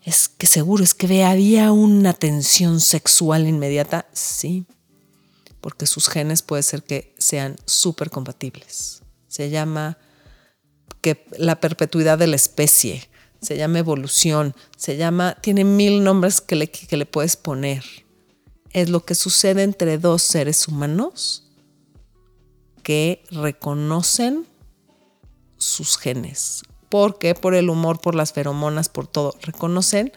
es 0.04 0.28
que 0.28 0.46
seguro 0.46 0.82
es 0.82 0.94
que 0.94 1.24
había 1.24 1.72
una 1.72 2.14
tensión 2.14 2.80
sexual 2.80 3.46
inmediata, 3.46 4.08
sí, 4.12 4.64
porque 5.60 5.86
sus 5.86 6.08
genes 6.08 6.42
puede 6.42 6.62
ser 6.62 6.82
que 6.82 7.14
sean 7.18 7.56
súper 7.66 8.10
compatibles. 8.10 9.02
Se 9.28 9.50
llama 9.50 9.98
que 11.02 11.26
la 11.36 11.60
perpetuidad 11.60 12.18
de 12.18 12.28
la 12.28 12.36
especie, 12.36 13.08
se 13.42 13.56
llama 13.56 13.78
evolución, 13.78 14.54
se 14.76 14.96
llama, 14.96 15.36
tiene 15.40 15.64
mil 15.64 16.02
nombres 16.02 16.40
que 16.40 16.56
le 16.56 17.06
puedes 17.06 17.36
poner. 17.36 17.84
Es 18.78 18.90
lo 18.90 19.04
que 19.04 19.16
sucede 19.16 19.64
entre 19.64 19.98
dos 19.98 20.22
seres 20.22 20.68
humanos 20.68 21.50
que 22.84 23.24
reconocen 23.32 24.46
sus 25.56 25.98
genes. 25.98 26.62
¿Por 26.88 27.18
qué? 27.18 27.34
Por 27.34 27.56
el 27.56 27.70
humor, 27.70 28.00
por 28.00 28.14
las 28.14 28.32
feromonas, 28.32 28.88
por 28.88 29.08
todo. 29.08 29.34
Reconocen 29.42 30.12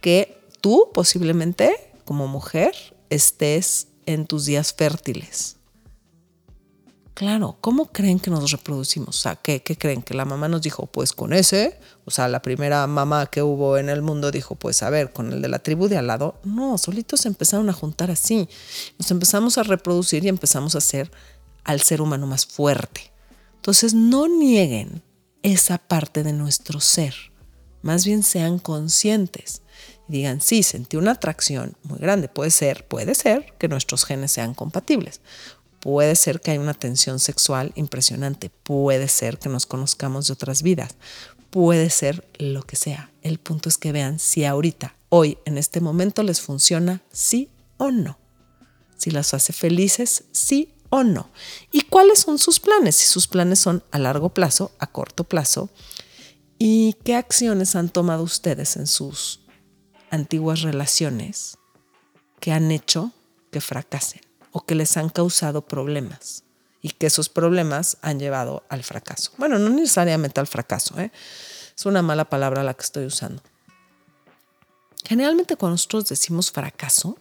que 0.00 0.40
tú 0.62 0.88
posiblemente 0.94 1.92
como 2.06 2.28
mujer 2.28 2.74
estés 3.10 3.88
en 4.06 4.26
tus 4.26 4.46
días 4.46 4.72
fértiles. 4.72 5.57
Claro, 7.18 7.56
¿cómo 7.60 7.86
creen 7.86 8.20
que 8.20 8.30
nos 8.30 8.52
reproducimos? 8.52 9.08
O 9.08 9.20
sea, 9.20 9.34
¿qué, 9.34 9.60
¿qué, 9.60 9.76
creen? 9.76 10.02
Que 10.02 10.14
la 10.14 10.24
mamá 10.24 10.46
nos 10.46 10.62
dijo, 10.62 10.86
pues 10.86 11.10
con 11.10 11.32
ese, 11.32 11.76
o 12.04 12.12
sea, 12.12 12.28
la 12.28 12.42
primera 12.42 12.86
mamá 12.86 13.26
que 13.26 13.42
hubo 13.42 13.76
en 13.76 13.88
el 13.88 14.02
mundo 14.02 14.30
dijo, 14.30 14.54
pues 14.54 14.84
a 14.84 14.90
ver, 14.90 15.12
con 15.12 15.32
el 15.32 15.42
de 15.42 15.48
la 15.48 15.58
tribu 15.58 15.88
de 15.88 15.98
al 15.98 16.06
lado. 16.06 16.38
No, 16.44 16.78
solitos 16.78 17.22
se 17.22 17.26
empezaron 17.26 17.68
a 17.70 17.72
juntar 17.72 18.12
así. 18.12 18.48
Nos 19.00 19.10
empezamos 19.10 19.58
a 19.58 19.64
reproducir 19.64 20.24
y 20.24 20.28
empezamos 20.28 20.76
a 20.76 20.80
ser 20.80 21.10
al 21.64 21.80
ser 21.80 22.02
humano 22.02 22.28
más 22.28 22.46
fuerte. 22.46 23.10
Entonces, 23.56 23.94
no 23.94 24.28
nieguen 24.28 25.02
esa 25.42 25.78
parte 25.78 26.22
de 26.22 26.32
nuestro 26.32 26.78
ser. 26.78 27.16
Más 27.82 28.04
bien 28.04 28.22
sean 28.22 28.60
conscientes 28.60 29.62
digan, 30.08 30.40
sí, 30.40 30.62
sentí 30.62 30.96
una 30.96 31.12
atracción 31.12 31.76
muy 31.82 31.98
grande. 31.98 32.28
Puede 32.28 32.50
ser, 32.50 32.86
puede 32.88 33.14
ser 33.14 33.54
que 33.58 33.68
nuestros 33.68 34.04
genes 34.04 34.32
sean 34.32 34.54
compatibles. 34.54 35.20
Puede 35.80 36.16
ser 36.16 36.40
que 36.40 36.50
haya 36.50 36.60
una 36.60 36.74
tensión 36.74 37.20
sexual 37.20 37.72
impresionante. 37.76 38.50
Puede 38.50 39.08
ser 39.08 39.38
que 39.38 39.48
nos 39.48 39.66
conozcamos 39.66 40.26
de 40.26 40.32
otras 40.32 40.62
vidas. 40.62 40.96
Puede 41.50 41.90
ser 41.90 42.28
lo 42.38 42.62
que 42.62 42.76
sea. 42.76 43.10
El 43.22 43.38
punto 43.38 43.68
es 43.68 43.78
que 43.78 43.92
vean 43.92 44.18
si 44.18 44.44
ahorita, 44.44 44.96
hoy, 45.08 45.38
en 45.44 45.56
este 45.56 45.80
momento 45.80 46.22
les 46.22 46.40
funciona, 46.40 47.02
sí 47.12 47.50
o 47.76 47.90
no. 47.90 48.18
Si 48.96 49.10
las 49.10 49.34
hace 49.34 49.52
felices, 49.52 50.24
sí 50.32 50.74
o 50.90 51.04
no. 51.04 51.30
¿Y 51.70 51.82
cuáles 51.82 52.18
son 52.20 52.38
sus 52.38 52.58
planes? 52.58 52.96
Si 52.96 53.06
sus 53.06 53.28
planes 53.28 53.60
son 53.60 53.84
a 53.92 53.98
largo 53.98 54.30
plazo, 54.30 54.72
a 54.80 54.88
corto 54.88 55.24
plazo. 55.24 55.70
¿Y 56.58 56.96
qué 57.04 57.14
acciones 57.14 57.76
han 57.76 57.88
tomado 57.88 58.24
ustedes 58.24 58.76
en 58.76 58.88
sus 58.88 59.40
antiguas 60.10 60.62
relaciones 60.62 61.56
que 62.40 62.50
han 62.50 62.72
hecho 62.72 63.12
que 63.52 63.60
fracasen 63.60 64.27
o 64.52 64.64
que 64.64 64.74
les 64.74 64.96
han 64.96 65.08
causado 65.08 65.62
problemas 65.62 66.44
y 66.80 66.90
que 66.90 67.06
esos 67.06 67.28
problemas 67.28 67.96
han 68.02 68.18
llevado 68.18 68.64
al 68.68 68.84
fracaso. 68.84 69.32
Bueno, 69.36 69.58
no 69.58 69.68
necesariamente 69.68 70.40
al 70.40 70.46
fracaso, 70.46 70.98
¿eh? 71.00 71.10
es 71.76 71.86
una 71.86 72.02
mala 72.02 72.24
palabra 72.28 72.62
la 72.62 72.74
que 72.74 72.82
estoy 72.82 73.06
usando. 73.06 73.42
Generalmente 75.04 75.56
cuando 75.56 75.74
nosotros 75.74 76.08
decimos 76.08 76.50
fracaso, 76.50 77.18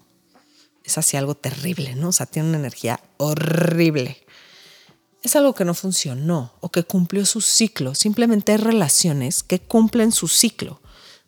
es 0.84 0.98
así 0.98 1.18
algo 1.18 1.36
terrible, 1.36 1.96
¿no? 1.96 2.10
O 2.10 2.12
sea, 2.12 2.26
tiene 2.26 2.50
una 2.50 2.58
energía 2.58 3.00
horrible. 3.18 4.26
Es 5.22 5.36
algo 5.36 5.54
que 5.54 5.66
no 5.66 5.74
funcionó 5.74 6.54
o 6.62 6.70
que 6.70 6.84
cumplió 6.84 7.26
su 7.26 7.42
ciclo. 7.42 7.94
Simplemente 7.94 8.54
hay 8.54 8.58
relaciones 8.58 9.44
que 9.44 9.60
cumplen 9.60 10.12
su 10.12 10.28
ciclo. 10.28 10.80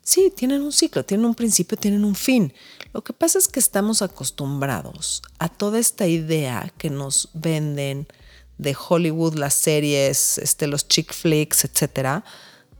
Sí, 0.02 0.32
tienen 0.34 0.62
un 0.62 0.72
ciclo, 0.72 1.04
tienen 1.04 1.26
un 1.26 1.34
principio, 1.34 1.76
tienen 1.76 2.04
un 2.04 2.14
fin. 2.14 2.52
Lo 2.92 3.04
que 3.04 3.12
pasa 3.12 3.38
es 3.38 3.48
que 3.48 3.60
estamos 3.60 4.02
acostumbrados 4.02 5.22
a 5.38 5.48
toda 5.48 5.78
esta 5.78 6.06
idea 6.06 6.72
que 6.78 6.90
nos 6.90 7.28
venden 7.34 8.08
de 8.58 8.76
Hollywood, 8.76 9.34
las 9.34 9.54
series, 9.54 10.38
este, 10.38 10.66
los 10.66 10.88
chick 10.88 11.12
flicks, 11.12 11.64
etcétera, 11.64 12.24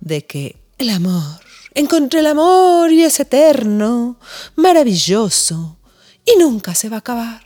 de 0.01 0.27
que 0.27 0.57
el 0.79 0.91
amor, 0.91 1.41
encontré 1.75 2.21
el 2.21 2.27
amor 2.27 2.91
y 2.91 3.05
es 3.05 3.21
eterno, 3.21 4.19
maravilloso 4.57 5.79
y 6.25 6.39
nunca 6.39 6.75
se 6.75 6.89
va 6.89 6.97
a 6.97 7.01
acabar. 7.01 7.43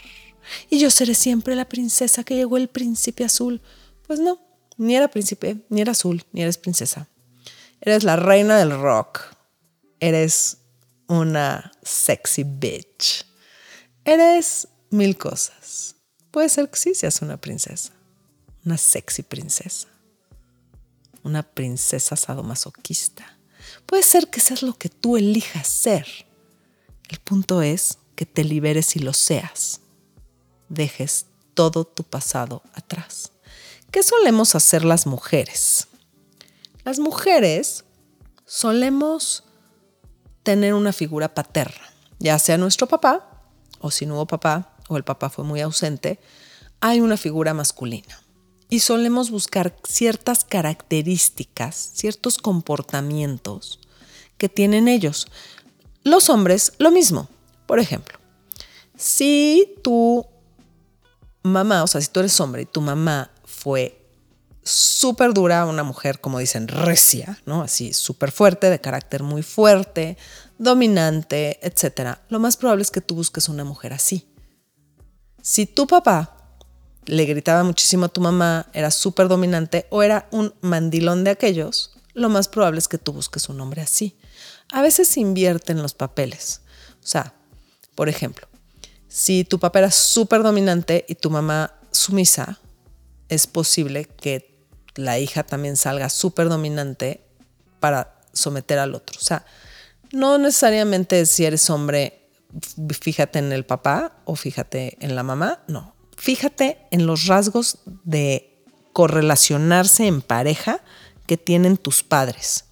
Y 0.71 0.79
yo 0.79 0.91
seré 0.91 1.15
siempre 1.15 1.57
la 1.57 1.65
princesa 1.65 2.25
que 2.25 2.37
llegó 2.37 2.57
el 2.57 2.69
príncipe 2.69 3.25
azul. 3.25 3.61
Pues 4.07 4.21
no, 4.21 4.41
ni 4.77 4.95
era 4.95 5.09
príncipe, 5.09 5.65
ni 5.69 5.81
era 5.81 5.93
azul, 5.93 6.25
ni 6.33 6.43
eres 6.43 6.59
princesa. 6.59 7.09
Eres 7.81 8.05
la 8.05 8.17
reina 8.17 8.57
del 8.57 8.71
rock 8.71 9.34
eres 10.01 10.59
una 11.07 11.73
sexy 11.83 12.45
bitch. 12.45 13.25
Eres 14.05 14.69
mil 14.91 15.17
cosas. 15.17 15.97
Puede 16.31 16.49
ser 16.49 16.69
que 16.71 16.79
sí 16.79 16.95
seas 16.95 17.23
una 17.23 17.37
princesa, 17.41 17.93
una 18.65 18.77
sexy 18.77 19.23
princesa, 19.23 19.89
una 21.23 21.43
princesa 21.43 22.17
sadomasoquista. 22.17 23.39
Puede 23.87 24.03
ser 24.03 24.29
que 24.29 24.41
seas 24.41 24.63
lo 24.63 24.77
que 24.77 24.89
tú 24.89 25.17
elijas 25.17 25.69
ser. 25.69 26.07
El 27.09 27.19
punto 27.21 27.63
es 27.63 27.99
que 28.17 28.27
te 28.27 28.45
liberes 28.45 28.97
y 28.97 28.99
lo 28.99 29.13
seas. 29.13 29.81
Dejes 30.69 31.27
todo 31.55 31.85
tu 31.85 32.03
pasado 32.03 32.63
atrás. 32.75 33.31
¿Qué 33.91 34.03
solemos 34.03 34.55
hacer 34.57 34.85
las 34.85 35.07
mujeres? 35.07 35.87
Las 36.85 36.99
mujeres 36.99 37.85
solemos 38.45 39.44
tener 40.45 40.75
una 40.75 40.93
figura 40.93 41.35
paterna, 41.35 41.93
ya 42.21 42.39
sea 42.39 42.57
nuestro 42.57 42.87
papá, 42.87 43.29
o 43.81 43.91
si 43.91 44.07
no 44.07 44.15
hubo 44.15 44.27
papá, 44.27 44.77
o 44.89 44.97
el 44.97 45.03
papá 45.03 45.31
fue 45.31 45.45
muy 45.45 45.61
ausente, 45.61 46.21
hay 46.81 47.01
una 47.01 47.17
figura 47.17 47.55
masculina. 47.55 48.21
Y 48.69 48.81
solemos 48.81 49.31
buscar 49.31 49.77
ciertas 49.87 50.45
características, 50.45 51.93
ciertos 51.95 52.39
comportamientos 52.39 53.81
que 54.39 54.49
tienen 54.49 54.89
ellos. 54.89 55.29
Los 56.03 56.31
hombres, 56.31 56.73
lo 56.79 56.91
mismo. 56.91 57.29
Por 57.67 57.79
ejemplo, 57.79 58.19
si 58.97 59.75
tu 59.83 60.27
mamá, 61.43 61.83
o 61.83 61.87
sea, 61.87 62.01
si 62.01 62.09
tú 62.09 62.21
eres 62.21 62.39
hombre 62.41 62.63
y 62.63 62.67
tu 62.67 62.81
mamá 62.81 63.31
fue 63.45 64.04
súper 64.65 65.35
dura, 65.35 65.67
una 65.67 65.85
mujer, 65.85 66.21
como 66.21 66.39
dicen, 66.39 66.69
recia, 66.69 67.39
¿no? 67.47 67.63
Así, 67.63 67.93
súper 67.93 68.33
fuerte, 68.33 68.71
de 68.71 68.81
carácter 68.81 69.23
muy 69.23 69.43
fuerte, 69.43 70.17
dominante, 70.59 71.59
etc. 71.63 72.19
Lo 72.29 72.41
más 72.41 72.57
probable 72.57 72.83
es 72.83 72.91
que 72.91 73.01
tú 73.01 73.15
busques 73.15 73.49
una 73.49 73.65
mujer 73.65 73.93
así. 73.93 74.27
Si 75.43 75.67
tu 75.67 75.87
papá 75.87 76.59
le 77.05 77.27
gritaba 77.27 77.63
muchísimo 77.63 78.07
a 78.07 78.09
tu 78.09 78.21
mamá, 78.21 78.67
era 78.73 78.91
súper 78.91 79.29
dominante 79.29 79.87
o 79.91 80.03
era 80.03 80.27
un 80.31 80.55
mandilón 80.63 81.25
de 81.25 81.31
aquellos, 81.31 81.93
lo 82.15 82.29
más 82.29 82.49
probable 82.49 82.79
es 82.79 82.89
que 82.89 82.99
tú 82.99 83.13
busques 83.13 83.49
un 83.49 83.61
hombre 83.61 83.83
así. 83.83 84.17
A 84.73 84.81
veces 84.81 85.09
se 85.09 85.21
invierten 85.21 85.83
los 85.83 85.93
papeles. 85.95 86.63
O 87.03 87.07
sea, 87.07 87.35
por 87.95 88.09
ejemplo, 88.09 88.49
si 89.09 89.45
tu 89.45 89.59
papá 89.59 89.81
era 89.81 89.91
súper 89.91 90.43
dominante 90.43 91.05
y 91.09 91.17
tu 91.17 91.29
mamá 91.29 91.75
sumisa, 91.91 92.61
es 93.29 93.47
posible 93.47 94.07
que 94.07 94.54
la 94.95 95.19
hija 95.19 95.43
también 95.43 95.77
salga 95.77 96.09
súper 96.09 96.49
dominante 96.49 97.25
para 97.81 98.21
someter 98.33 98.79
al 98.79 98.95
otro. 98.95 99.19
O 99.21 99.25
sea, 99.25 99.45
no 100.13 100.39
necesariamente 100.39 101.27
si 101.27 101.45
eres 101.45 101.69
hombre, 101.71 102.29
fíjate 103.01 103.39
en 103.39 103.53
el 103.53 103.65
papá 103.65 104.23
o 104.25 104.37
fíjate 104.37 104.97
en 105.01 105.15
la 105.15 105.23
mamá, 105.23 105.65
no. 105.67 105.95
Fíjate 106.17 106.79
en 106.91 107.07
los 107.07 107.27
rasgos 107.27 107.79
de 108.05 108.63
correlacionarse 108.93 110.07
en 110.07 110.23
pareja 110.23 110.81
que 111.27 111.37
tienen 111.37 111.77
tus 111.77 112.05
padres, 112.05 112.67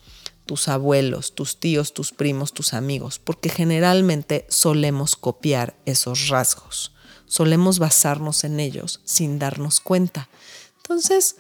tus 0.47 0.69
abuelos, 0.69 1.35
tus 1.35 1.59
tíos, 1.59 1.93
tus 1.93 2.12
primos, 2.12 2.52
tus 2.52 2.75
amigos, 2.75 3.19
porque 3.19 3.49
generalmente 3.49 4.47
solemos 4.49 5.17
copiar 5.17 5.75
esos 5.85 6.29
rasgos, 6.29 6.93
solemos 7.26 7.79
basarnos 7.79 8.45
en 8.45 8.61
ellos 8.61 9.00
sin 9.05 9.38
darnos 9.38 9.81
cuenta. 9.81 10.29
Entonces, 10.76 11.37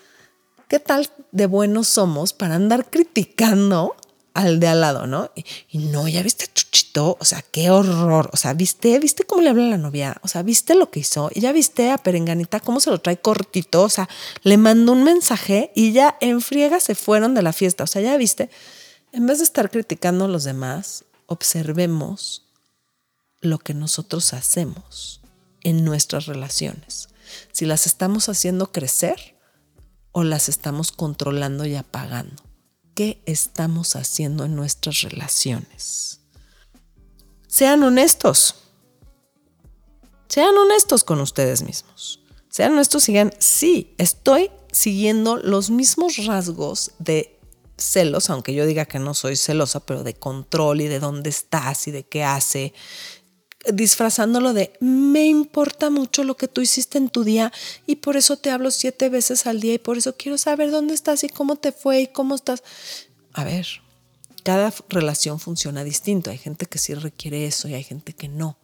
¿qué 0.72 0.80
tal 0.80 1.06
de 1.32 1.44
buenos 1.44 1.86
somos 1.86 2.32
para 2.32 2.54
andar 2.54 2.88
criticando 2.88 3.94
al 4.32 4.58
de 4.58 4.68
al 4.68 4.80
lado, 4.80 5.06
¿no? 5.06 5.30
Y, 5.68 5.76
no, 5.76 6.08
ya 6.08 6.22
viste 6.22 6.46
Chuchito, 6.46 7.18
o 7.20 7.24
sea, 7.26 7.42
qué 7.42 7.70
horror, 7.70 8.30
o 8.32 8.38
sea, 8.38 8.54
viste, 8.54 8.98
viste 8.98 9.24
cómo 9.24 9.42
le 9.42 9.50
habla 9.50 9.64
la 9.64 9.76
novia, 9.76 10.16
o 10.22 10.28
sea, 10.28 10.42
viste 10.42 10.74
lo 10.74 10.90
que 10.90 11.00
hizo, 11.00 11.28
y 11.34 11.40
ya 11.40 11.52
viste 11.52 11.90
a 11.90 11.98
Perenganita 11.98 12.58
cómo 12.58 12.80
se 12.80 12.88
lo 12.88 13.02
trae 13.02 13.18
cortito, 13.18 13.82
o 13.82 13.90
sea, 13.90 14.08
le 14.44 14.56
mandó 14.56 14.92
un 14.92 15.04
mensaje 15.04 15.72
y 15.74 15.92
ya 15.92 16.16
en 16.22 16.40
friega 16.40 16.80
se 16.80 16.94
fueron 16.94 17.34
de 17.34 17.42
la 17.42 17.52
fiesta, 17.52 17.84
o 17.84 17.86
sea, 17.86 18.00
ya 18.00 18.16
viste, 18.16 18.48
en 19.12 19.26
vez 19.26 19.40
de 19.40 19.44
estar 19.44 19.70
criticando 19.70 20.24
a 20.24 20.28
los 20.28 20.44
demás, 20.44 21.04
observemos 21.26 22.46
lo 23.42 23.58
que 23.58 23.74
nosotros 23.74 24.32
hacemos 24.32 25.20
en 25.64 25.84
nuestras 25.84 26.24
relaciones. 26.24 27.10
Si 27.52 27.66
las 27.66 27.86
estamos 27.86 28.30
haciendo 28.30 28.72
crecer, 28.72 29.31
o 30.12 30.24
las 30.24 30.48
estamos 30.48 30.92
controlando 30.92 31.64
y 31.66 31.74
apagando? 31.74 32.42
¿Qué 32.94 33.22
estamos 33.26 33.96
haciendo 33.96 34.44
en 34.44 34.54
nuestras 34.54 35.00
relaciones? 35.00 36.20
Sean 37.48 37.82
honestos. 37.82 38.54
Sean 40.28 40.56
honestos 40.56 41.04
con 41.04 41.20
ustedes 41.20 41.62
mismos. 41.62 42.20
Sean 42.48 42.72
honestos 42.72 43.08
y 43.08 43.12
digan, 43.12 43.32
sí, 43.38 43.94
estoy 43.98 44.50
siguiendo 44.72 45.36
los 45.36 45.70
mismos 45.70 46.24
rasgos 46.26 46.92
de 46.98 47.38
celos, 47.76 48.30
aunque 48.30 48.54
yo 48.54 48.66
diga 48.66 48.84
que 48.84 48.98
no 48.98 49.14
soy 49.14 49.36
celosa, 49.36 49.80
pero 49.80 50.02
de 50.02 50.14
control 50.14 50.82
y 50.82 50.88
de 50.88 51.00
dónde 51.00 51.30
estás 51.30 51.88
y 51.88 51.90
de 51.90 52.04
qué 52.04 52.24
hace, 52.24 52.72
disfrazándolo 53.72 54.52
de 54.52 54.72
me 54.80 55.26
importa 55.26 55.90
mucho 55.90 56.24
lo 56.24 56.36
que 56.36 56.48
tú 56.48 56.60
hiciste 56.60 56.98
en 56.98 57.08
tu 57.08 57.24
día 57.24 57.52
y 57.86 57.96
por 57.96 58.16
eso 58.16 58.36
te 58.36 58.50
hablo 58.50 58.70
siete 58.70 59.08
veces 59.08 59.46
al 59.46 59.60
día 59.60 59.74
y 59.74 59.78
por 59.78 59.98
eso 59.98 60.16
quiero 60.16 60.38
saber 60.38 60.70
dónde 60.70 60.94
estás 60.94 61.24
y 61.24 61.28
cómo 61.28 61.56
te 61.56 61.72
fue 61.72 62.00
y 62.00 62.06
cómo 62.08 62.34
estás. 62.34 62.62
A 63.32 63.44
ver, 63.44 63.66
cada 64.42 64.72
relación 64.88 65.38
funciona 65.38 65.84
distinto. 65.84 66.30
Hay 66.30 66.38
gente 66.38 66.66
que 66.66 66.78
sí 66.78 66.94
requiere 66.94 67.46
eso 67.46 67.68
y 67.68 67.74
hay 67.74 67.84
gente 67.84 68.12
que 68.12 68.28
no. 68.28 68.58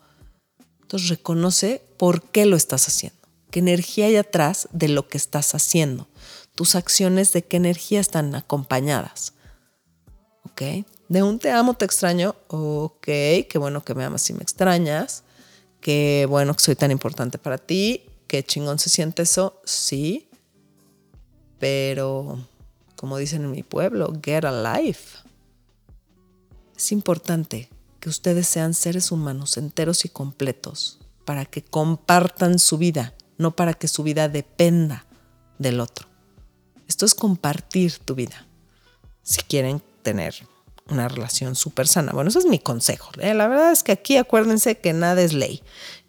Entonces 0.82 1.08
reconoce 1.08 1.82
por 1.96 2.22
qué 2.22 2.46
lo 2.46 2.56
estás 2.56 2.88
haciendo, 2.88 3.18
qué 3.50 3.58
energía 3.58 4.06
hay 4.06 4.16
atrás 4.16 4.68
de 4.72 4.88
lo 4.88 5.08
que 5.08 5.18
estás 5.18 5.54
haciendo 5.54 6.08
tus 6.58 6.74
acciones 6.74 7.32
de 7.32 7.44
qué 7.44 7.56
energía 7.56 8.00
están 8.00 8.34
acompañadas. 8.34 9.34
¿Ok? 10.42 10.84
De 11.08 11.22
un 11.22 11.38
te 11.38 11.50
amo, 11.50 11.74
te 11.74 11.84
extraño. 11.84 12.36
Ok, 12.48 13.04
qué 13.04 13.56
bueno 13.58 13.84
que 13.84 13.94
me 13.94 14.04
amas 14.04 14.28
y 14.28 14.34
me 14.34 14.42
extrañas. 14.42 15.24
Qué 15.80 16.26
bueno 16.28 16.54
que 16.54 16.62
soy 16.62 16.74
tan 16.74 16.90
importante 16.90 17.38
para 17.38 17.56
ti. 17.56 18.04
Qué 18.26 18.42
chingón 18.42 18.78
se 18.78 18.90
siente 18.90 19.22
eso. 19.22 19.60
Sí. 19.64 20.28
Pero, 21.58 22.46
como 22.96 23.16
dicen 23.16 23.44
en 23.44 23.50
mi 23.50 23.62
pueblo, 23.62 24.12
get 24.22 24.44
a 24.44 24.76
life. 24.76 25.18
Es 26.76 26.92
importante 26.92 27.70
que 28.00 28.08
ustedes 28.08 28.46
sean 28.46 28.74
seres 28.74 29.10
humanos 29.10 29.56
enteros 29.56 30.04
y 30.04 30.08
completos 30.08 30.98
para 31.24 31.44
que 31.44 31.64
compartan 31.64 32.58
su 32.58 32.78
vida, 32.78 33.14
no 33.36 33.56
para 33.56 33.74
que 33.74 33.88
su 33.88 34.02
vida 34.02 34.28
dependa 34.28 35.06
del 35.58 35.80
otro. 35.80 36.06
Esto 36.86 37.04
es 37.04 37.14
compartir 37.14 37.98
tu 37.98 38.14
vida. 38.14 38.46
Si 39.22 39.42
quieren 39.42 39.82
tener 40.02 40.34
una 40.88 41.08
relación 41.08 41.54
súper 41.54 41.86
sana. 41.86 42.12
Bueno, 42.12 42.30
eso 42.30 42.38
es 42.38 42.46
mi 42.46 42.58
consejo. 42.58 43.10
¿eh? 43.20 43.34
La 43.34 43.48
verdad 43.48 43.72
es 43.72 43.82
que 43.82 43.92
aquí 43.92 44.16
acuérdense 44.16 44.78
que 44.78 44.92
nada 44.92 45.22
es 45.22 45.32
ley. 45.32 45.62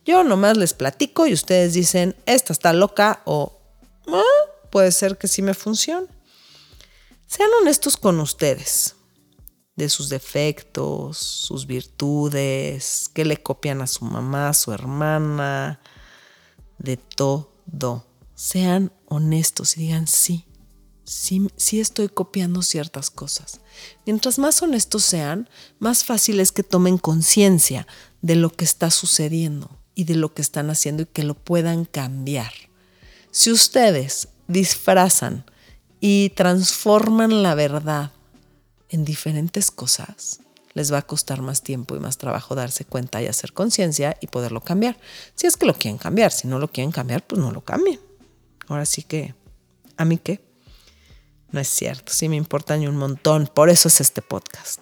Yo 0.06 0.24
nomás 0.24 0.58
les 0.58 0.74
platico 0.74 1.28
y 1.28 1.34
ustedes 1.34 1.74
dicen, 1.74 2.16
esta 2.26 2.54
está 2.54 2.74
loca 2.74 3.22
o 3.26 3.60
ah, 4.08 4.24
puede 4.72 4.92
ser 4.92 5.18
que 5.18 5.28
sí 5.28 5.42
me 5.42 5.54
funcione. 5.54 6.08
Sean 7.28 7.50
honestos 7.62 7.98
con 7.98 8.20
ustedes 8.20 8.96
de 9.76 9.88
sus 9.88 10.10
defectos, 10.10 11.18
sus 11.18 11.66
virtudes, 11.66 13.10
que 13.14 13.24
le 13.24 13.38
copian 13.38 13.82
a 13.82 13.88
su 13.88 14.04
mamá, 14.04 14.50
a 14.50 14.54
su 14.54 14.74
hermana, 14.74 15.80
de 16.78 16.98
todo. 16.98 18.06
Sean 18.36 18.92
honestos 19.06 19.78
y 19.78 19.82
digan, 19.82 20.08
sí, 20.08 20.46
sí, 21.10 21.80
estoy 21.80 22.08
copiando 22.08 22.62
ciertas 22.62 23.10
cosas. 23.10 23.62
Mientras 24.06 24.38
más 24.38 24.62
honestos 24.62 25.04
sean, 25.04 25.50
más 25.80 26.04
fácil 26.04 26.40
es 26.40 26.52
que 26.52 26.64
tomen 26.64 26.98
conciencia 26.98 27.88
de 28.22 28.36
lo 28.36 28.52
que 28.52 28.66
está 28.66 28.92
sucediendo 28.92 29.70
y 29.96 30.04
de 30.04 30.16
lo 30.16 30.34
que 30.34 30.42
están 30.42 30.70
haciendo 30.70 31.04
y 31.04 31.08
que 31.08 31.24
lo 31.24 31.34
puedan 31.34 31.86
cambiar. 31.86 32.52
Si 33.32 33.52
ustedes 33.52 34.30
disfrazan 34.48 35.46
y 36.00 36.30
transforman 36.30 37.44
la 37.44 37.56
verdad 37.56 38.12
en 38.90 39.06
diferentes 39.06 39.72
cosas, 39.72 40.42
les 40.74 40.94
va 40.94 41.00
a 41.00 41.02
costar 41.02 41.42
más 41.42 41.64
tiempo 41.64 41.96
y 41.96 42.00
más 42.00 42.18
trabajo 42.18 42.56
darse 42.56 42.86
cuenta 42.86 43.22
y 43.22 43.28
hacer 43.28 43.54
conciencia 43.54 44.16
y 44.22 44.28
poderlo 44.28 44.62
cambiar. 44.62 44.98
Si 45.36 45.48
es 45.48 45.58
que 45.58 45.66
lo 45.66 45.74
quieren 45.74 45.98
cambiar, 45.98 46.32
si 46.32 46.48
no 46.48 46.60
lo 46.60 46.72
quieren 46.72 46.92
cambiar, 46.92 47.26
pues 47.26 47.42
no 47.42 47.52
lo 47.52 47.62
cambien. 47.62 48.00
Ahora 48.68 48.86
sí 48.86 49.02
que, 49.04 49.34
¿a 49.98 50.06
mí 50.06 50.18
qué? 50.18 50.49
No 51.52 51.60
es 51.60 51.68
cierto, 51.68 52.14
sí 52.14 52.30
me 52.30 52.36
importa 52.36 52.78
ni 52.78 52.88
un 52.88 52.98
montón, 52.98 53.48
por 53.48 53.70
eso 53.70 53.88
es 53.88 54.02
este 54.02 54.22
podcast. 54.22 54.80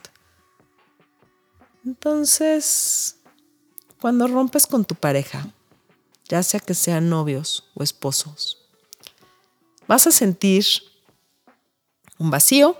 Entonces, 1.86 3.18
cuando 4.02 4.28
rompes 4.28 4.68
con 4.68 4.84
tu 4.84 4.96
pareja, 4.96 5.48
ya 6.28 6.44
sea 6.44 6.60
que 6.60 6.74
sean 6.74 7.10
novios 7.10 7.70
o 7.74 7.84
esposos, 7.84 8.68
vas 9.88 10.06
a 10.08 10.12
sentir 10.12 10.66
un 12.18 12.30
vacío. 12.30 12.78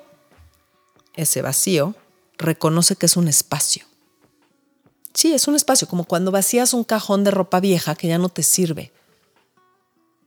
Ese 1.14 1.42
vacío 1.42 1.96
reconoce 2.38 2.98
que 2.98 3.06
es 3.06 3.16
un 3.16 3.30
espacio. 3.30 3.86
Sí, 5.14 5.34
es 5.34 5.48
un 5.48 5.56
espacio, 5.56 5.88
como 5.88 6.04
cuando 6.04 6.30
vacías 6.32 6.74
un 6.74 6.84
cajón 6.84 7.24
de 7.24 7.32
ropa 7.32 7.60
vieja 7.60 7.96
que 7.96 8.08
ya 8.08 8.18
no 8.18 8.30
te 8.30 8.44
sirve. 8.44 8.92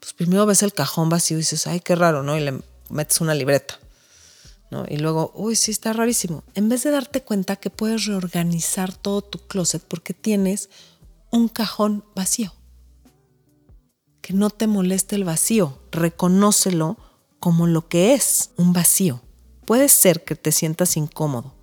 Pues 0.00 0.14
primero 0.14 0.46
ves 0.46 0.62
el 0.62 0.72
cajón 0.72 1.10
vacío 1.10 1.36
y 1.36 1.40
dices, 1.40 1.66
ay, 1.66 1.80
qué 1.80 1.94
raro, 1.94 2.22
¿no? 2.22 2.36
Y 2.36 2.40
le 2.40 2.62
metes 2.90 3.20
una 3.20 3.35
libreta. 3.35 3.79
¿no? 4.70 4.85
Y 4.88 4.96
luego, 4.98 5.33
uy, 5.35 5.57
sí, 5.57 5.70
está 5.70 5.92
rarísimo. 5.92 6.44
En 6.55 6.68
vez 6.68 6.85
de 6.85 6.90
darte 6.90 7.22
cuenta 7.22 7.57
que 7.57 7.70
puedes 7.70 8.07
reorganizar 8.07 8.94
todo 8.94 9.22
tu 9.22 9.38
closet 9.38 9.83
porque 9.83 10.14
tienes 10.14 10.70
un 11.31 11.48
cajón 11.48 12.05
vacío. 12.14 12.53
Que 14.20 14.33
no 14.33 14.50
te 14.50 14.66
moleste 14.66 15.16
el 15.16 15.24
vacío, 15.24 15.81
reconócelo 15.90 16.96
como 17.40 17.66
lo 17.66 17.88
que 17.88 18.14
es, 18.14 18.50
un 18.57 18.72
vacío. 18.72 19.20
Puede 19.64 19.88
ser 19.88 20.24
que 20.24 20.37
te 20.37 20.53
sientas 20.53 20.96
incómodo, 20.96 21.55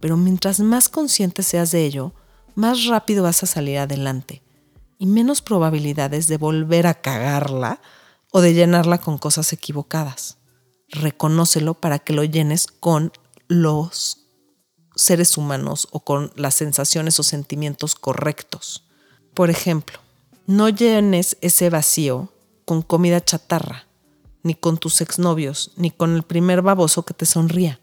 pero 0.00 0.16
mientras 0.16 0.60
más 0.60 0.88
consciente 0.88 1.42
seas 1.42 1.70
de 1.70 1.84
ello, 1.84 2.12
más 2.54 2.86
rápido 2.86 3.22
vas 3.22 3.42
a 3.42 3.46
salir 3.46 3.78
adelante 3.78 4.42
y 4.98 5.06
menos 5.06 5.42
probabilidades 5.42 6.28
de 6.28 6.36
volver 6.36 6.86
a 6.86 6.94
cagarla 6.94 7.80
o 8.30 8.40
de 8.40 8.54
llenarla 8.54 8.98
con 8.98 9.18
cosas 9.18 9.52
equivocadas 9.52 10.38
reconócelo 10.92 11.74
para 11.74 11.98
que 11.98 12.12
lo 12.12 12.22
llenes 12.22 12.66
con 12.66 13.12
los 13.48 14.18
seres 14.94 15.36
humanos 15.36 15.88
o 15.90 16.00
con 16.00 16.32
las 16.36 16.54
sensaciones 16.54 17.18
o 17.18 17.22
sentimientos 17.22 17.94
correctos. 17.94 18.84
Por 19.34 19.50
ejemplo, 19.50 19.98
no 20.46 20.68
llenes 20.68 21.36
ese 21.40 21.70
vacío 21.70 22.32
con 22.64 22.82
comida 22.82 23.24
chatarra, 23.24 23.86
ni 24.42 24.54
con 24.54 24.78
tus 24.78 25.00
exnovios, 25.00 25.72
ni 25.76 25.90
con 25.90 26.14
el 26.14 26.22
primer 26.22 26.62
baboso 26.62 27.04
que 27.04 27.14
te 27.14 27.26
sonría. 27.26 27.80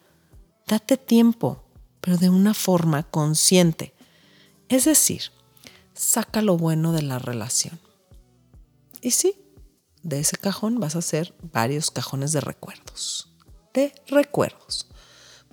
Date 0.67 0.97
tiempo, 0.97 1.63
pero 2.01 2.17
de 2.17 2.29
una 2.29 2.53
forma 2.53 3.03
consciente. 3.03 3.93
Es 4.67 4.85
decir, 4.85 5.23
saca 5.93 6.41
lo 6.41 6.57
bueno 6.57 6.91
de 6.91 7.01
la 7.01 7.17
relación. 7.17 7.79
Y 9.01 9.11
sí, 9.11 9.35
de 10.03 10.19
ese 10.19 10.37
cajón 10.37 10.79
vas 10.79 10.95
a 10.95 10.99
hacer 10.99 11.33
varios 11.41 11.91
cajones 11.91 12.31
de 12.31 12.41
recuerdos. 12.41 13.29
De 13.73 13.93
recuerdos. 14.07 14.87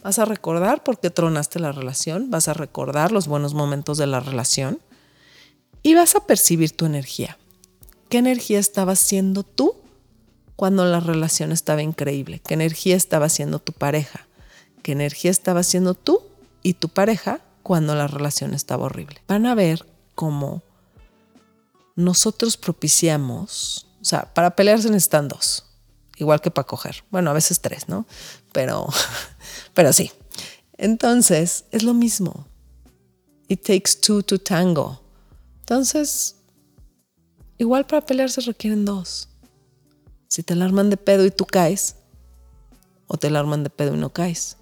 Vas 0.03 0.19
a 0.19 0.25
recordar 0.25 0.85
por 0.85 1.01
qué 1.01 1.11
tronaste 1.11 1.59
la 1.59 1.73
relación, 1.73 2.31
vas 2.31 2.49
a 2.49 2.55
recordar 2.55 3.13
los 3.13 3.27
buenos 3.27 3.55
momentos 3.55 3.99
de 3.99 4.07
la 4.07 4.21
relación 4.21 4.81
y 5.83 5.95
vas 5.95 6.15
a 6.15 6.27
percibir 6.27 6.77
tu 6.77 6.87
energía. 6.87 7.39
¿Qué 8.09 8.19
energía 8.19 8.59
estabas 8.59 9.01
siendo 9.01 9.43
tú 9.43 9.75
cuando 10.55 10.85
la 10.85 11.01
relación 11.01 11.51
estaba 11.51 11.83
increíble? 11.83 12.41
¿Qué 12.41 12.55
energía 12.55 12.97
estaba 12.97 13.29
siendo 13.29 13.59
tu 13.59 13.73
pareja? 13.73 14.27
¿Qué 14.83 14.93
energía 14.93 15.31
estaba 15.31 15.63
siendo 15.65 15.95
tú 15.95 16.23
y 16.63 16.75
tu 16.75 16.89
pareja 16.89 17.41
cuando 17.63 17.97
la 17.97 18.07
relación 18.07 18.55
estaba 18.55 18.85
horrible? 18.85 19.23
Van 19.27 19.47
a 19.47 19.57
ver 19.57 19.85
cómo 20.15 20.63
nosotros 21.97 22.57
propiciamos 22.57 23.86
o 24.07 24.09
sea, 24.09 24.33
para 24.33 24.55
pelearse 24.55 24.89
necesitan 24.89 25.27
dos, 25.27 25.65
igual 26.17 26.41
que 26.41 26.53
para 26.53 26.65
coger. 26.65 27.03
Bueno, 27.11 27.29
a 27.29 27.33
veces 27.33 27.61
tres, 27.61 27.89
¿no? 27.89 28.07
Pero, 28.53 28.87
pero 29.75 29.93
sí. 29.93 30.13
Entonces, 30.75 31.65
es 31.73 31.83
lo 31.83 31.93
mismo. 31.93 32.47
It 33.49 33.67
takes 33.67 33.99
two 34.01 34.23
to 34.23 34.39
tango. 34.39 35.03
Entonces, 35.59 36.37
igual 37.59 37.85
para 37.85 38.07
pelearse 38.07 38.41
requieren 38.43 38.85
dos. 38.85 39.29
Si 40.29 40.45
te 40.45 40.53
alarman 40.53 40.89
de 40.89 40.99
pedo 40.99 41.25
y 41.25 41.33
tú 41.33 41.45
caes, 41.45 41.97
o 43.09 43.17
te 43.17 43.27
alarman 43.27 43.65
de 43.65 43.71
pedo 43.71 43.97
y 43.97 43.99
no 43.99 44.11
caes. 44.11 44.57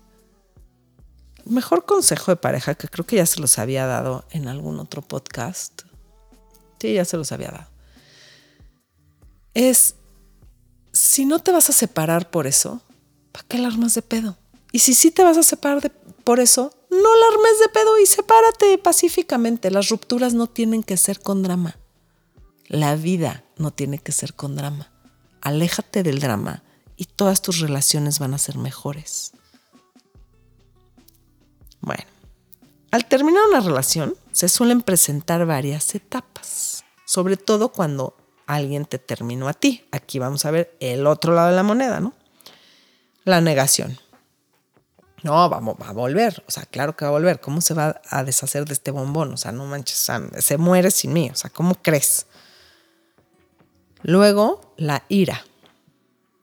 mejor 1.45 1.85
consejo 1.85 2.31
de 2.31 2.37
pareja, 2.37 2.77
que 2.77 2.89
creo 2.89 3.05
que 3.05 3.17
ya 3.17 3.27
se 3.27 3.43
los 3.43 3.59
había 3.59 3.85
dado 3.85 4.25
en 4.31 4.49
algún 4.49 4.81
otro 4.81 5.03
podcast. 5.03 5.83
Sí, 6.81 6.95
ya 6.95 7.05
se 7.05 7.19
los 7.19 7.31
había 7.31 7.51
dado 7.51 7.74
es, 9.55 9.97
si 10.93 11.25
no 11.25 11.39
te 11.39 11.53
vas 11.53 11.71
a 11.71 11.73
separar 11.73 12.31
por 12.31 12.47
eso, 12.47 12.83
¿para 13.33 13.47
qué 13.47 13.57
alarmas 13.57 13.95
de 13.95 14.03
pedo? 14.03 14.37
Y 14.73 14.81
si 14.81 14.95
sí 14.95 15.11
te 15.11 15.23
vas 15.23 15.39
a 15.39 15.43
separar 15.43 15.93
por 16.25 16.41
eso, 16.41 16.73
no 16.91 17.13
alarmes 17.13 17.61
de 17.61 17.69
pedo 17.69 17.99
y 17.99 18.07
sepárate 18.07 18.79
pacíficamente. 18.79 19.71
Las 19.71 19.89
rupturas 19.89 20.35
no 20.35 20.49
tienen 20.49 20.83
que 20.83 20.97
ser 20.97 21.21
con 21.21 21.43
drama. 21.43 21.79
La 22.67 22.97
vida 22.97 23.45
no 23.57 23.71
tiene 23.71 23.99
que 23.99 24.13
ser 24.13 24.35
con 24.35 24.57
drama. 24.57 24.91
Aléjate 25.41 26.03
del 26.03 26.21
drama 26.21 26.63
y 26.97 27.05
todas 27.05 27.43
tus 27.43 27.61
relaciones 27.61 28.19
van 28.19 28.35
a 28.35 28.39
ser 28.39 28.57
mejores. 28.57 29.33
Bueno, 31.81 32.05
al 32.91 33.07
terminar 33.07 33.43
una 33.49 33.61
relación 33.61 34.15
se 34.33 34.49
suelen 34.49 34.81
presentar 34.81 35.45
varias 35.47 35.95
etapas, 35.95 36.85
sobre 37.05 37.37
todo 37.37 37.71
cuando 37.71 38.17
alguien 38.47 38.85
te 38.85 38.99
terminó 38.99 39.49
a 39.49 39.55
ti. 39.55 39.87
Aquí 39.91 40.19
vamos 40.19 40.45
a 40.45 40.51
ver 40.51 40.77
el 40.81 41.07
otro 41.07 41.35
lado 41.35 41.51
de 41.51 41.57
la 41.57 41.63
moneda, 41.63 42.01
¿no? 42.01 42.15
La 43.25 43.41
negación. 43.41 43.99
No, 45.23 45.49
vamos, 45.49 45.77
va 45.81 45.89
a 45.89 45.93
volver. 45.93 46.45
O 46.47 46.51
sea, 46.51 46.65
claro 46.65 46.95
que 46.95 47.07
va 47.07 47.09
a 47.09 47.13
volver. 47.13 47.41
¿Cómo 47.41 47.63
se 47.63 47.73
va 47.73 48.01
a 48.11 48.25
deshacer 48.25 48.67
de 48.67 48.75
este 48.75 48.91
bombón? 48.91 49.33
O 49.33 49.37
sea, 49.39 49.53
no 49.53 49.65
manches, 49.65 50.07
se 50.39 50.59
muere 50.59 50.91
sin 50.91 51.15
mí. 51.15 51.31
O 51.33 51.35
sea, 51.35 51.49
¿cómo 51.49 51.77
crees? 51.77 52.27
Luego, 54.03 54.75
la 54.77 55.03
ira. 55.09 55.43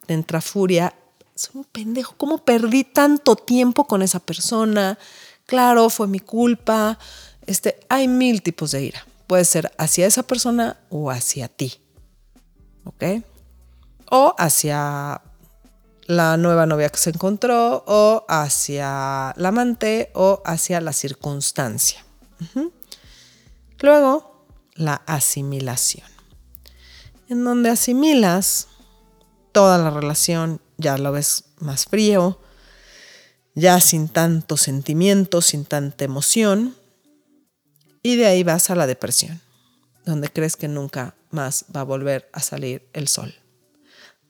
Te 0.07 0.15
entra 0.15 0.41
furia. 0.41 0.95
Soy 1.35 1.59
un 1.59 1.63
pendejo. 1.65 2.15
¿Cómo 2.17 2.39
perdí 2.43 2.83
tanto 2.83 3.35
tiempo 3.35 3.85
con 3.85 4.01
esa 4.01 4.19
persona? 4.19 4.97
Claro, 5.45 5.91
fue 5.91 6.07
mi 6.07 6.19
culpa. 6.19 6.97
Este, 7.45 7.79
hay 7.87 8.07
mil 8.07 8.41
tipos 8.41 8.71
de 8.71 8.83
ira. 8.83 9.05
Puede 9.27 9.45
ser 9.45 9.71
hacia 9.77 10.07
esa 10.07 10.23
persona 10.23 10.79
o 10.89 11.11
hacia 11.11 11.47
ti. 11.47 11.79
¿Ok? 12.83 13.23
O 14.09 14.35
hacia 14.37 15.21
la 16.05 16.37
nueva 16.37 16.65
novia 16.65 16.89
que 16.89 16.97
se 16.97 17.11
encontró 17.11 17.83
o 17.87 18.25
hacia 18.27 19.33
la 19.37 19.49
amante 19.49 20.11
o 20.13 20.41
hacia 20.45 20.81
la 20.81 20.93
circunstancia. 20.93 22.03
Luego, 23.79 24.45
la 24.75 24.95
asimilación, 25.05 26.07
en 27.29 27.43
donde 27.43 27.69
asimilas 27.69 28.67
toda 29.51 29.77
la 29.77 29.89
relación, 29.89 30.61
ya 30.77 30.97
lo 30.97 31.11
ves 31.11 31.45
más 31.59 31.85
frío, 31.85 32.39
ya 33.55 33.79
sin 33.79 34.07
tanto 34.07 34.57
sentimiento, 34.57 35.41
sin 35.41 35.65
tanta 35.65 36.05
emoción, 36.05 36.75
y 38.03 38.15
de 38.15 38.25
ahí 38.25 38.43
vas 38.43 38.69
a 38.69 38.75
la 38.75 38.87
depresión, 38.87 39.41
donde 40.05 40.29
crees 40.29 40.55
que 40.55 40.67
nunca 40.67 41.15
más 41.33 41.65
va 41.75 41.81
a 41.81 41.85
volver 41.85 42.29
a 42.33 42.41
salir 42.41 42.87
el 42.93 43.07
sol, 43.07 43.33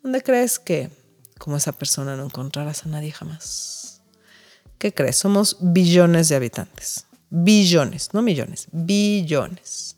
donde 0.04 0.22
crees 0.22 0.60
que 0.60 0.90
como 1.38 1.58
esa 1.58 1.72
persona 1.72 2.16
no 2.16 2.26
encontrarás 2.26 2.86
a 2.86 2.90
nadie 2.90 3.12
jamás. 3.12 4.02
¿Qué 4.78 4.94
crees? 4.94 5.18
Somos 5.18 5.58
billones 5.60 6.30
de 6.30 6.36
habitantes. 6.36 7.06
Billones, 7.30 8.14
no 8.14 8.22
millones, 8.22 8.68
billones. 8.72 9.96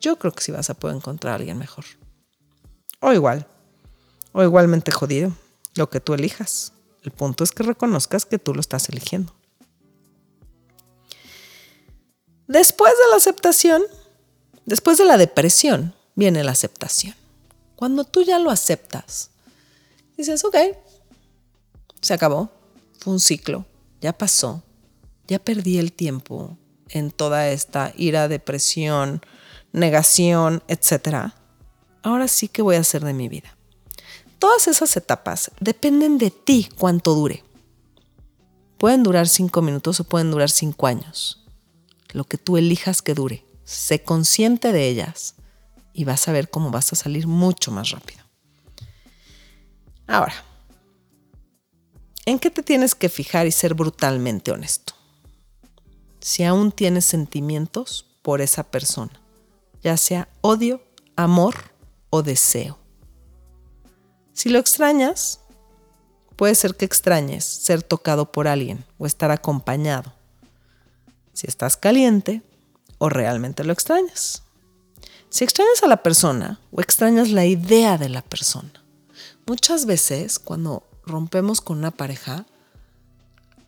Yo 0.00 0.16
creo 0.18 0.32
que 0.32 0.42
sí 0.42 0.52
vas 0.52 0.70
a 0.70 0.74
poder 0.74 0.96
encontrar 0.96 1.32
a 1.32 1.36
alguien 1.36 1.58
mejor. 1.58 1.84
O 3.00 3.12
igual, 3.12 3.46
o 4.32 4.42
igualmente 4.42 4.90
jodido, 4.90 5.32
lo 5.74 5.90
que 5.90 6.00
tú 6.00 6.14
elijas. 6.14 6.72
El 7.02 7.10
punto 7.10 7.44
es 7.44 7.52
que 7.52 7.62
reconozcas 7.62 8.24
que 8.24 8.38
tú 8.38 8.54
lo 8.54 8.60
estás 8.60 8.88
eligiendo. 8.88 9.34
Después 12.46 12.92
de 12.92 13.10
la 13.10 13.16
aceptación, 13.16 13.82
después 14.64 14.98
de 14.98 15.04
la 15.04 15.16
depresión, 15.16 15.94
viene 16.14 16.44
la 16.44 16.52
aceptación. 16.52 17.14
Cuando 17.76 18.04
tú 18.04 18.22
ya 18.22 18.38
lo 18.38 18.50
aceptas, 18.50 19.30
dices, 20.16 20.44
ok, 20.44 20.56
se 22.00 22.14
acabó, 22.14 22.50
fue 22.98 23.12
un 23.12 23.20
ciclo, 23.20 23.66
ya 24.00 24.12
pasó, 24.12 24.62
ya 25.26 25.38
perdí 25.38 25.78
el 25.78 25.92
tiempo 25.92 26.56
en 26.88 27.10
toda 27.10 27.48
esta 27.48 27.92
ira, 27.96 28.28
depresión, 28.28 29.22
negación, 29.72 30.62
etc. 30.68 31.32
Ahora 32.02 32.28
sí 32.28 32.48
que 32.48 32.62
voy 32.62 32.76
a 32.76 32.80
hacer 32.80 33.04
de 33.04 33.14
mi 33.14 33.28
vida. 33.28 33.56
Todas 34.38 34.68
esas 34.68 34.96
etapas 34.96 35.50
dependen 35.60 36.18
de 36.18 36.30
ti 36.30 36.68
cuánto 36.78 37.14
dure. 37.14 37.42
Pueden 38.78 39.02
durar 39.02 39.28
cinco 39.28 39.62
minutos 39.62 40.00
o 40.00 40.04
pueden 40.04 40.30
durar 40.30 40.50
cinco 40.50 40.86
años. 40.86 41.44
Lo 42.12 42.24
que 42.24 42.36
tú 42.36 42.56
elijas 42.56 43.00
que 43.00 43.14
dure. 43.14 43.44
Sé 43.64 44.02
consciente 44.02 44.72
de 44.72 44.88
ellas 44.88 45.33
y 45.94 46.04
vas 46.04 46.28
a 46.28 46.32
ver 46.32 46.50
cómo 46.50 46.70
vas 46.70 46.92
a 46.92 46.96
salir 46.96 47.26
mucho 47.26 47.70
más 47.70 47.90
rápido. 47.90 48.22
Ahora, 50.06 50.34
¿en 52.26 52.38
qué 52.38 52.50
te 52.50 52.62
tienes 52.62 52.94
que 52.94 53.08
fijar 53.08 53.46
y 53.46 53.52
ser 53.52 53.72
brutalmente 53.72 54.50
honesto? 54.50 54.92
Si 56.20 56.42
aún 56.42 56.72
tienes 56.72 57.06
sentimientos 57.06 58.06
por 58.20 58.40
esa 58.40 58.64
persona, 58.64 59.12
ya 59.82 59.96
sea 59.96 60.28
odio, 60.40 60.82
amor 61.16 61.54
o 62.10 62.22
deseo. 62.22 62.78
Si 64.32 64.48
lo 64.48 64.58
extrañas, 64.58 65.40
puede 66.36 66.54
ser 66.54 66.76
que 66.76 66.84
extrañes 66.84 67.44
ser 67.44 67.82
tocado 67.82 68.32
por 68.32 68.48
alguien 68.48 68.84
o 68.98 69.06
estar 69.06 69.30
acompañado. 69.30 70.12
Si 71.32 71.46
estás 71.46 71.76
caliente 71.76 72.42
o 72.98 73.08
realmente 73.08 73.64
lo 73.64 73.72
extrañas. 73.72 74.43
Si 75.34 75.42
extrañas 75.42 75.82
a 75.82 75.88
la 75.88 75.96
persona 75.96 76.60
o 76.70 76.80
extrañas 76.80 77.30
la 77.30 77.44
idea 77.44 77.98
de 77.98 78.08
la 78.08 78.22
persona. 78.22 78.70
Muchas 79.46 79.84
veces 79.84 80.38
cuando 80.38 80.84
rompemos 81.04 81.60
con 81.60 81.78
una 81.78 81.90
pareja, 81.90 82.46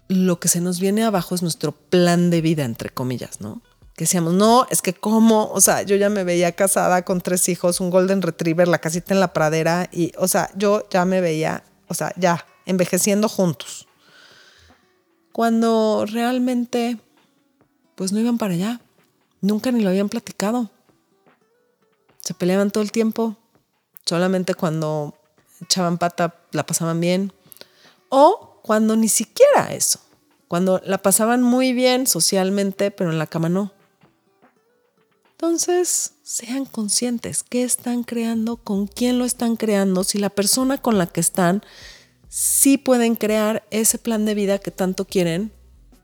lo 0.06 0.38
que 0.38 0.46
se 0.46 0.60
nos 0.60 0.78
viene 0.78 1.02
abajo 1.02 1.34
es 1.34 1.42
nuestro 1.42 1.72
plan 1.72 2.30
de 2.30 2.40
vida, 2.40 2.62
entre 2.62 2.90
comillas, 2.90 3.40
¿no? 3.40 3.62
Que 3.96 4.04
decíamos, 4.04 4.34
no, 4.34 4.68
es 4.70 4.80
que 4.80 4.94
cómo, 4.94 5.50
o 5.50 5.60
sea, 5.60 5.82
yo 5.82 5.96
ya 5.96 6.08
me 6.08 6.22
veía 6.22 6.52
casada 6.52 7.04
con 7.04 7.20
tres 7.20 7.48
hijos, 7.48 7.80
un 7.80 7.90
golden 7.90 8.22
retriever, 8.22 8.68
la 8.68 8.78
casita 8.78 9.12
en 9.12 9.18
la 9.18 9.32
pradera 9.32 9.88
y, 9.90 10.12
o 10.18 10.28
sea, 10.28 10.52
yo 10.54 10.88
ya 10.88 11.04
me 11.04 11.20
veía, 11.20 11.64
o 11.88 11.94
sea, 11.94 12.12
ya, 12.16 12.46
envejeciendo 12.64 13.28
juntos. 13.28 13.88
Cuando 15.32 16.04
realmente, 16.06 17.00
pues 17.96 18.12
no 18.12 18.20
iban 18.20 18.38
para 18.38 18.54
allá, 18.54 18.80
nunca 19.40 19.72
ni 19.72 19.82
lo 19.82 19.88
habían 19.88 20.08
platicado. 20.08 20.70
Se 22.26 22.34
peleaban 22.34 22.72
todo 22.72 22.82
el 22.82 22.90
tiempo, 22.90 23.36
solamente 24.04 24.56
cuando 24.56 25.14
echaban 25.62 25.96
pata, 25.96 26.34
la 26.50 26.66
pasaban 26.66 27.00
bien. 27.00 27.32
O 28.08 28.58
cuando 28.64 28.96
ni 28.96 29.06
siquiera 29.06 29.72
eso, 29.72 30.00
cuando 30.48 30.82
la 30.84 30.98
pasaban 30.98 31.44
muy 31.44 31.72
bien 31.72 32.08
socialmente, 32.08 32.90
pero 32.90 33.12
en 33.12 33.20
la 33.20 33.28
cama 33.28 33.48
no. 33.48 33.72
Entonces, 35.30 36.14
sean 36.24 36.64
conscientes 36.64 37.44
qué 37.44 37.62
están 37.62 38.02
creando, 38.02 38.56
con 38.56 38.88
quién 38.88 39.20
lo 39.20 39.24
están 39.24 39.54
creando, 39.54 40.02
si 40.02 40.18
la 40.18 40.30
persona 40.30 40.78
con 40.78 40.98
la 40.98 41.06
que 41.06 41.20
están 41.20 41.62
sí 42.28 42.76
pueden 42.76 43.14
crear 43.14 43.64
ese 43.70 43.98
plan 43.98 44.24
de 44.24 44.34
vida 44.34 44.58
que 44.58 44.72
tanto 44.72 45.04
quieren 45.04 45.52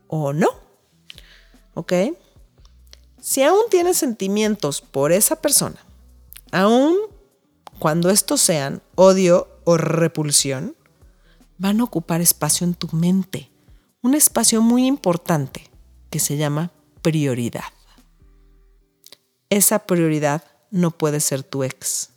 o 0.07 0.31
no. 0.31 0.47
¿Ok? 1.73 1.91
Si 3.19 3.43
aún 3.43 3.63
tienes 3.69 3.97
sentimientos 3.97 4.79
por 4.79 5.11
esa 5.11 5.41
persona, 5.41 5.82
aún 6.53 6.95
cuando 7.79 8.09
estos 8.09 8.39
sean 8.39 8.81
odio 8.95 9.49
o 9.65 9.75
repulsión, 9.75 10.75
van 11.57 11.81
a 11.81 11.83
ocupar 11.83 12.21
espacio 12.21 12.65
en 12.65 12.75
tu 12.75 12.87
mente, 12.95 13.51
un 14.01 14.13
espacio 14.13 14.61
muy 14.61 14.85
importante 14.85 15.69
que 16.09 16.19
se 16.19 16.37
llama 16.37 16.71
prioridad. 17.01 17.65
Esa 19.49 19.79
prioridad 19.79 20.43
no 20.71 20.91
puede 20.91 21.19
ser 21.19 21.43
tu 21.43 21.63
ex. 21.63 22.11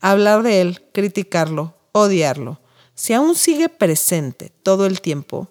Hablar 0.00 0.42
de 0.42 0.60
él, 0.60 0.88
criticarlo, 0.92 1.74
odiarlo, 1.92 2.60
si 2.94 3.14
aún 3.14 3.34
sigue 3.34 3.68
presente 3.68 4.52
todo 4.62 4.86
el 4.86 5.00
tiempo, 5.00 5.48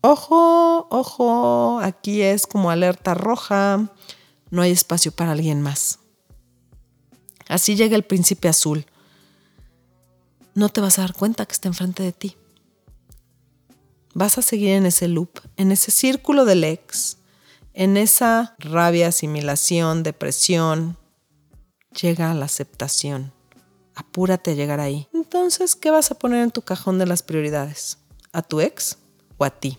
ojo, 0.00 0.88
ojo, 0.90 1.78
aquí 1.80 2.22
es 2.22 2.46
como 2.46 2.70
alerta 2.70 3.14
roja, 3.14 3.92
no 4.50 4.62
hay 4.62 4.70
espacio 4.72 5.12
para 5.12 5.32
alguien 5.32 5.60
más. 5.60 5.99
Así 7.50 7.74
llega 7.74 7.96
el 7.96 8.04
príncipe 8.04 8.48
azul. 8.48 8.86
No 10.54 10.68
te 10.68 10.80
vas 10.80 10.98
a 10.98 11.02
dar 11.02 11.14
cuenta 11.14 11.46
que 11.46 11.52
está 11.52 11.66
enfrente 11.66 12.04
de 12.04 12.12
ti. 12.12 12.36
Vas 14.14 14.38
a 14.38 14.42
seguir 14.42 14.70
en 14.70 14.86
ese 14.86 15.08
loop, 15.08 15.40
en 15.56 15.72
ese 15.72 15.90
círculo 15.90 16.44
del 16.44 16.62
ex, 16.62 17.18
en 17.74 17.96
esa 17.96 18.54
rabia, 18.60 19.08
asimilación, 19.08 20.04
depresión. 20.04 20.96
Llega 22.00 22.30
a 22.30 22.34
la 22.34 22.44
aceptación. 22.44 23.32
Apúrate 23.96 24.52
a 24.52 24.54
llegar 24.54 24.78
ahí. 24.78 25.08
Entonces, 25.12 25.74
¿qué 25.74 25.90
vas 25.90 26.12
a 26.12 26.18
poner 26.18 26.44
en 26.44 26.52
tu 26.52 26.62
cajón 26.62 27.00
de 27.00 27.06
las 27.06 27.24
prioridades? 27.24 27.98
¿A 28.32 28.42
tu 28.42 28.60
ex 28.60 28.98
o 29.38 29.44
a 29.44 29.50
ti? 29.50 29.78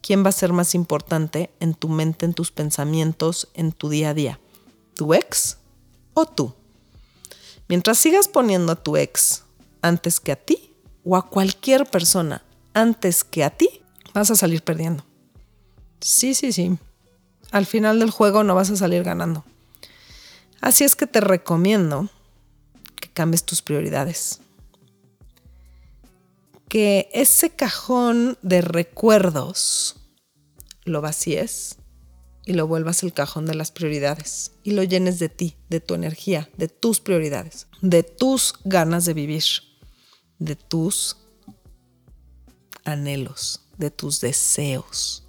¿Quién 0.00 0.24
va 0.24 0.28
a 0.28 0.32
ser 0.32 0.52
más 0.52 0.76
importante 0.76 1.50
en 1.58 1.74
tu 1.74 1.88
mente, 1.88 2.24
en 2.24 2.34
tus 2.34 2.52
pensamientos, 2.52 3.48
en 3.54 3.72
tu 3.72 3.88
día 3.88 4.10
a 4.10 4.14
día? 4.14 4.40
¿Tu 4.94 5.12
ex 5.12 5.58
o 6.14 6.24
tú? 6.24 6.54
Mientras 7.70 7.98
sigas 7.98 8.26
poniendo 8.26 8.72
a 8.72 8.82
tu 8.82 8.96
ex 8.96 9.44
antes 9.80 10.18
que 10.18 10.32
a 10.32 10.36
ti 10.36 10.74
o 11.04 11.14
a 11.16 11.28
cualquier 11.28 11.86
persona 11.86 12.42
antes 12.74 13.22
que 13.22 13.44
a 13.44 13.50
ti, 13.50 13.82
vas 14.12 14.28
a 14.32 14.34
salir 14.34 14.64
perdiendo. 14.64 15.04
Sí, 16.00 16.34
sí, 16.34 16.50
sí. 16.50 16.76
Al 17.52 17.66
final 17.66 18.00
del 18.00 18.10
juego 18.10 18.42
no 18.42 18.56
vas 18.56 18.70
a 18.70 18.76
salir 18.76 19.04
ganando. 19.04 19.44
Así 20.60 20.82
es 20.82 20.96
que 20.96 21.06
te 21.06 21.20
recomiendo 21.20 22.08
que 23.00 23.08
cambies 23.08 23.44
tus 23.44 23.62
prioridades. 23.62 24.40
que 26.68 27.08
ese 27.12 27.50
cajón 27.50 28.36
de 28.42 28.62
recuerdos 28.62 29.96
lo 30.84 31.00
vacíes 31.00 31.79
y 32.44 32.54
lo 32.54 32.66
vuelvas 32.66 33.02
el 33.02 33.12
cajón 33.12 33.46
de 33.46 33.54
las 33.54 33.70
prioridades 33.70 34.52
y 34.62 34.72
lo 34.72 34.82
llenes 34.82 35.18
de 35.18 35.28
ti, 35.28 35.56
de 35.68 35.80
tu 35.80 35.94
energía, 35.94 36.50
de 36.56 36.68
tus 36.68 37.00
prioridades, 37.00 37.66
de 37.82 38.02
tus 38.02 38.54
ganas 38.64 39.04
de 39.04 39.14
vivir, 39.14 39.44
de 40.38 40.56
tus 40.56 41.16
anhelos, 42.84 43.62
de 43.76 43.90
tus 43.90 44.20
deseos, 44.20 45.24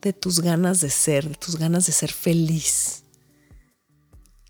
de 0.00 0.12
tus 0.12 0.40
ganas 0.40 0.80
de 0.80 0.90
ser, 0.90 1.28
de 1.28 1.34
tus 1.34 1.56
ganas 1.56 1.86
de 1.86 1.92
ser 1.92 2.12
feliz. 2.12 3.04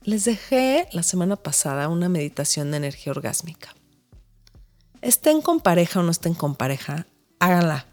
Les 0.02 0.24
dejé 0.24 0.88
la 0.92 1.02
semana 1.02 1.36
pasada 1.36 1.88
una 1.88 2.08
meditación 2.08 2.70
de 2.70 2.78
energía 2.78 3.12
orgásmica. 3.12 3.74
Estén 5.00 5.42
con 5.42 5.60
pareja 5.60 6.00
o 6.00 6.02
no 6.02 6.10
estén 6.10 6.34
con 6.34 6.54
pareja, 6.54 7.06
háganla 7.40 7.91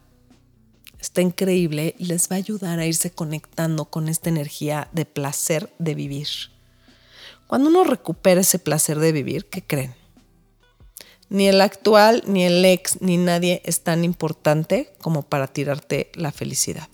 está 1.00 1.22
increíble 1.22 1.96
y 1.98 2.06
les 2.06 2.30
va 2.30 2.36
a 2.36 2.40
ayudar 2.40 2.80
a 2.80 2.86
irse 2.86 3.12
conectando 3.12 3.86
con 3.86 4.10
esta 4.10 4.30
energía 4.30 4.90
de 4.92 5.06
placer 5.06 5.74
de 5.80 5.96
vivir. 5.96 6.28
Cuando 7.48 7.70
uno 7.70 7.84
recupera 7.84 8.42
ese 8.42 8.60
placer 8.60 9.00
de 9.00 9.12
vivir, 9.12 9.46
¿qué 9.46 9.64
creen? 9.64 9.96
Ni 11.30 11.48
el 11.48 11.62
actual, 11.62 12.24
ni 12.28 12.44
el 12.44 12.64
ex, 12.66 13.02
ni 13.02 13.18
nadie 13.18 13.62
es 13.66 13.82
tan 13.82 14.04
importante 14.04 14.94
como 15.00 15.24
para 15.24 15.48
tirarte 15.48 16.12
la 16.16 16.32
felicidad. 16.32 16.90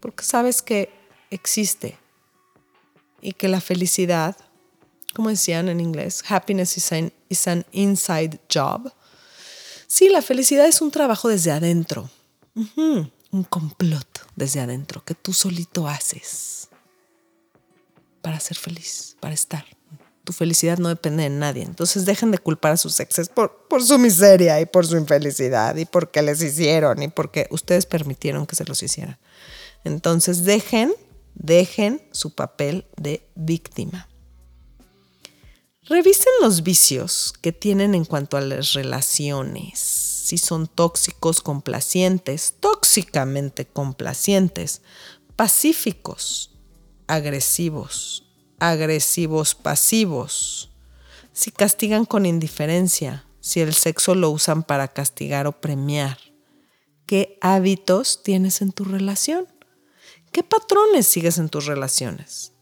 Porque 0.00 0.24
sabes 0.24 0.62
que 0.62 0.90
existe 1.30 1.98
y 3.20 3.32
que 3.32 3.48
la 3.48 3.60
felicidad, 3.60 4.36
como 5.14 5.30
decían 5.30 5.68
en 5.68 5.80
inglés, 5.80 6.22
happiness 6.28 6.76
is 6.76 6.92
an, 6.92 7.12
is 7.28 7.48
an 7.48 7.66
inside 7.72 8.40
job. 8.52 8.92
Sí, 9.88 10.08
la 10.08 10.22
felicidad 10.22 10.66
es 10.66 10.80
un 10.80 10.90
trabajo 10.90 11.28
desde 11.28 11.50
adentro 11.50 12.08
un 13.30 13.44
complot 13.44 14.06
desde 14.36 14.60
adentro 14.60 15.04
que 15.04 15.14
tú 15.14 15.32
solito 15.32 15.86
haces 15.86 16.68
para 18.22 18.40
ser 18.40 18.56
feliz, 18.56 19.16
para 19.20 19.34
estar. 19.34 19.64
Tu 20.24 20.32
felicidad 20.32 20.78
no 20.78 20.88
depende 20.90 21.22
de 21.22 21.30
nadie. 21.30 21.62
Entonces 21.62 22.04
dejen 22.04 22.30
de 22.30 22.38
culpar 22.38 22.72
a 22.72 22.76
sus 22.76 23.00
exes 23.00 23.30
por, 23.30 23.50
su 23.82 23.98
miseria 23.98 24.60
y 24.60 24.66
por 24.66 24.86
su 24.86 24.96
infelicidad 24.96 25.74
y 25.76 25.86
porque 25.86 26.20
les 26.20 26.42
hicieron 26.42 27.02
y 27.02 27.08
porque 27.08 27.46
ustedes 27.50 27.86
permitieron 27.86 28.46
que 28.46 28.56
se 28.56 28.64
los 28.64 28.82
hicieran. 28.82 29.18
Entonces 29.84 30.44
dejen, 30.44 30.92
dejen 31.34 32.02
su 32.12 32.34
papel 32.34 32.86
de 32.96 33.26
víctima. 33.34 34.08
Revisen 35.84 36.32
los 36.42 36.62
vicios 36.62 37.32
que 37.40 37.52
tienen 37.52 37.94
en 37.94 38.04
cuanto 38.04 38.36
a 38.36 38.42
las 38.42 38.74
relaciones 38.74 40.17
si 40.28 40.36
son 40.36 40.66
tóxicos 40.66 41.40
complacientes, 41.40 42.56
tóxicamente 42.60 43.66
complacientes, 43.66 44.82
pacíficos, 45.36 46.50
agresivos, 47.06 48.26
agresivos 48.58 49.54
pasivos, 49.54 50.68
si 51.32 51.50
castigan 51.50 52.04
con 52.04 52.26
indiferencia, 52.26 53.24
si 53.40 53.60
el 53.60 53.72
sexo 53.72 54.14
lo 54.14 54.28
usan 54.28 54.64
para 54.64 54.88
castigar 54.88 55.46
o 55.46 55.62
premiar. 55.62 56.18
¿Qué 57.06 57.38
hábitos 57.40 58.22
tienes 58.22 58.60
en 58.60 58.72
tu 58.72 58.84
relación? 58.84 59.48
¿Qué 60.30 60.42
patrones 60.42 61.06
sigues 61.06 61.38
en 61.38 61.48
tus 61.48 61.64
relaciones? 61.64 62.52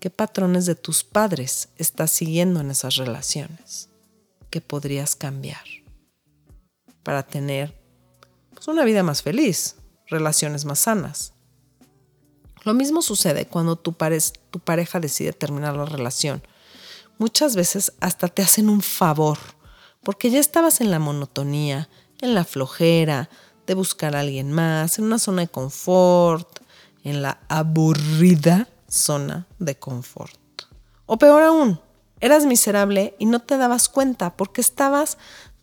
¿Qué 0.00 0.10
patrones 0.10 0.66
de 0.66 0.74
tus 0.74 1.02
padres 1.02 1.70
estás 1.78 2.10
siguiendo 2.10 2.60
en 2.60 2.70
esas 2.70 2.96
relaciones? 2.96 3.88
¿Qué 4.50 4.60
podrías 4.60 5.16
cambiar? 5.16 5.81
Para 7.02 7.22
tener 7.22 7.78
pues, 8.54 8.68
una 8.68 8.84
vida 8.84 9.02
más 9.02 9.22
feliz, 9.22 9.76
relaciones 10.06 10.64
más 10.64 10.80
sanas. 10.80 11.32
Lo 12.64 12.74
mismo 12.74 13.02
sucede 13.02 13.46
cuando 13.46 13.76
tu, 13.76 13.96
tu 14.50 14.60
pareja 14.60 15.00
decide 15.00 15.32
terminar 15.32 15.76
la 15.76 15.84
relación. 15.84 16.42
Muchas 17.18 17.56
veces 17.56 17.92
hasta 18.00 18.28
te 18.28 18.42
hacen 18.42 18.68
un 18.68 18.82
favor, 18.82 19.38
porque 20.02 20.30
ya 20.30 20.38
estabas 20.38 20.80
en 20.80 20.90
la 20.90 20.98
monotonía, 20.98 21.88
en 22.20 22.34
la 22.34 22.44
flojera, 22.44 23.28
de 23.66 23.74
buscar 23.74 24.16
a 24.16 24.20
alguien 24.20 24.52
más, 24.52 24.98
en 24.98 25.04
una 25.04 25.18
zona 25.18 25.42
de 25.42 25.48
confort, 25.48 26.60
en 27.04 27.22
la 27.22 27.40
aburrida 27.48 28.68
zona 28.88 29.46
de 29.58 29.76
confort. 29.76 30.38
O 31.06 31.18
peor 31.18 31.42
aún, 31.42 31.80
eras 32.20 32.46
miserable 32.46 33.14
y 33.18 33.26
no 33.26 33.40
te 33.40 33.56
dabas 33.56 33.88
cuenta 33.88 34.36
porque 34.36 34.60
estabas 34.60 35.18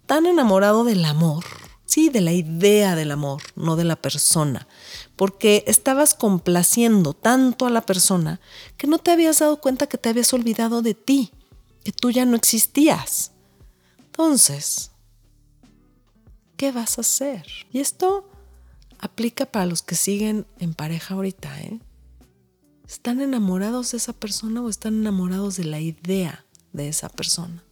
tan 0.10 0.26
enamorado 0.26 0.86
del 0.86 1.06
amor, 1.06 1.45
sí, 1.86 2.10
de 2.10 2.22
la 2.22 2.34
idea 2.34 2.95
del 2.95 3.12
amor, 3.12 3.43
no 3.56 3.76
de 3.76 3.84
la 3.84 3.95
persona, 3.95 4.67
porque 5.15 5.63
estabas 5.67 6.15
complaciendo 6.15 7.13
tanto 7.13 7.67
a 7.67 7.69
la 7.69 7.82
persona 7.82 8.39
que 8.76 8.88
no 8.88 8.98
te 8.98 9.12
habías 9.12 9.38
dado 9.38 9.62
cuenta 9.62 9.86
que 9.86 10.00
te 10.00 10.10
habías 10.10 10.34
olvidado 10.34 10.82
de 10.82 10.95
ti, 10.95 11.32
que 11.84 11.91
tú 11.91 12.10
ya 12.10 12.26
no 12.26 12.36
existías. 12.36 13.34
Entonces, 14.00 14.89
¿qué 16.58 16.72
vas 16.72 16.98
a 16.98 17.02
hacer? 17.02 17.45
Y 17.72 17.80
esto 17.80 18.28
aplica 18.98 19.45
para 19.45 19.67
los 19.67 19.84
que 19.84 19.93
siguen 19.93 20.48
en 20.58 20.74
pareja 20.74 21.13
ahorita, 21.13 21.62
¿eh? 21.62 21.80
¿Están 22.88 23.22
enamorados 23.22 23.91
de 23.91 23.98
esa 23.98 24.13
persona 24.13 24.63
o 24.63 24.69
están 24.69 24.95
enamorados 24.95 25.56
de 25.58 25.65
la 25.65 25.80
idea 25.80 26.48
de 26.74 26.88
esa 26.88 27.10
persona? 27.10 27.63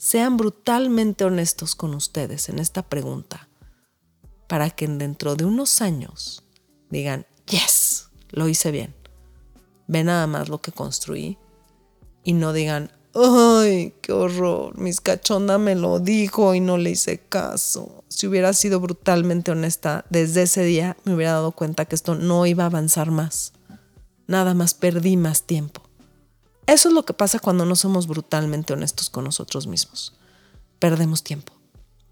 Sean 0.00 0.38
brutalmente 0.38 1.26
honestos 1.26 1.74
con 1.74 1.94
ustedes 1.94 2.48
en 2.48 2.58
esta 2.58 2.80
pregunta 2.82 3.50
para 4.48 4.70
que 4.70 4.88
dentro 4.88 5.36
de 5.36 5.44
unos 5.44 5.82
años 5.82 6.42
digan, 6.88 7.26
yes, 7.44 8.08
lo 8.30 8.48
hice 8.48 8.70
bien. 8.70 8.94
Ve 9.88 10.02
nada 10.02 10.26
más 10.26 10.48
lo 10.48 10.62
que 10.62 10.72
construí 10.72 11.36
y 12.24 12.32
no 12.32 12.54
digan, 12.54 12.90
ay, 13.14 13.92
qué 14.00 14.12
horror, 14.12 14.78
mis 14.78 15.02
cachonda 15.02 15.58
me 15.58 15.74
lo 15.74 16.00
dijo 16.00 16.54
y 16.54 16.60
no 16.60 16.78
le 16.78 16.92
hice 16.92 17.18
caso. 17.18 18.02
Si 18.08 18.26
hubiera 18.26 18.54
sido 18.54 18.80
brutalmente 18.80 19.50
honesta 19.50 20.06
desde 20.08 20.44
ese 20.44 20.64
día, 20.64 20.96
me 21.04 21.14
hubiera 21.14 21.32
dado 21.32 21.52
cuenta 21.52 21.84
que 21.84 21.94
esto 21.94 22.14
no 22.14 22.46
iba 22.46 22.62
a 22.64 22.68
avanzar 22.68 23.10
más. 23.10 23.52
Nada 24.26 24.54
más 24.54 24.72
perdí 24.72 25.18
más 25.18 25.42
tiempo. 25.42 25.89
Eso 26.70 26.88
es 26.88 26.94
lo 26.94 27.04
que 27.04 27.14
pasa 27.14 27.40
cuando 27.40 27.66
no 27.66 27.74
somos 27.74 28.06
brutalmente 28.06 28.72
honestos 28.72 29.10
con 29.10 29.24
nosotros 29.24 29.66
mismos. 29.66 30.14
Perdemos 30.78 31.24
tiempo, 31.24 31.52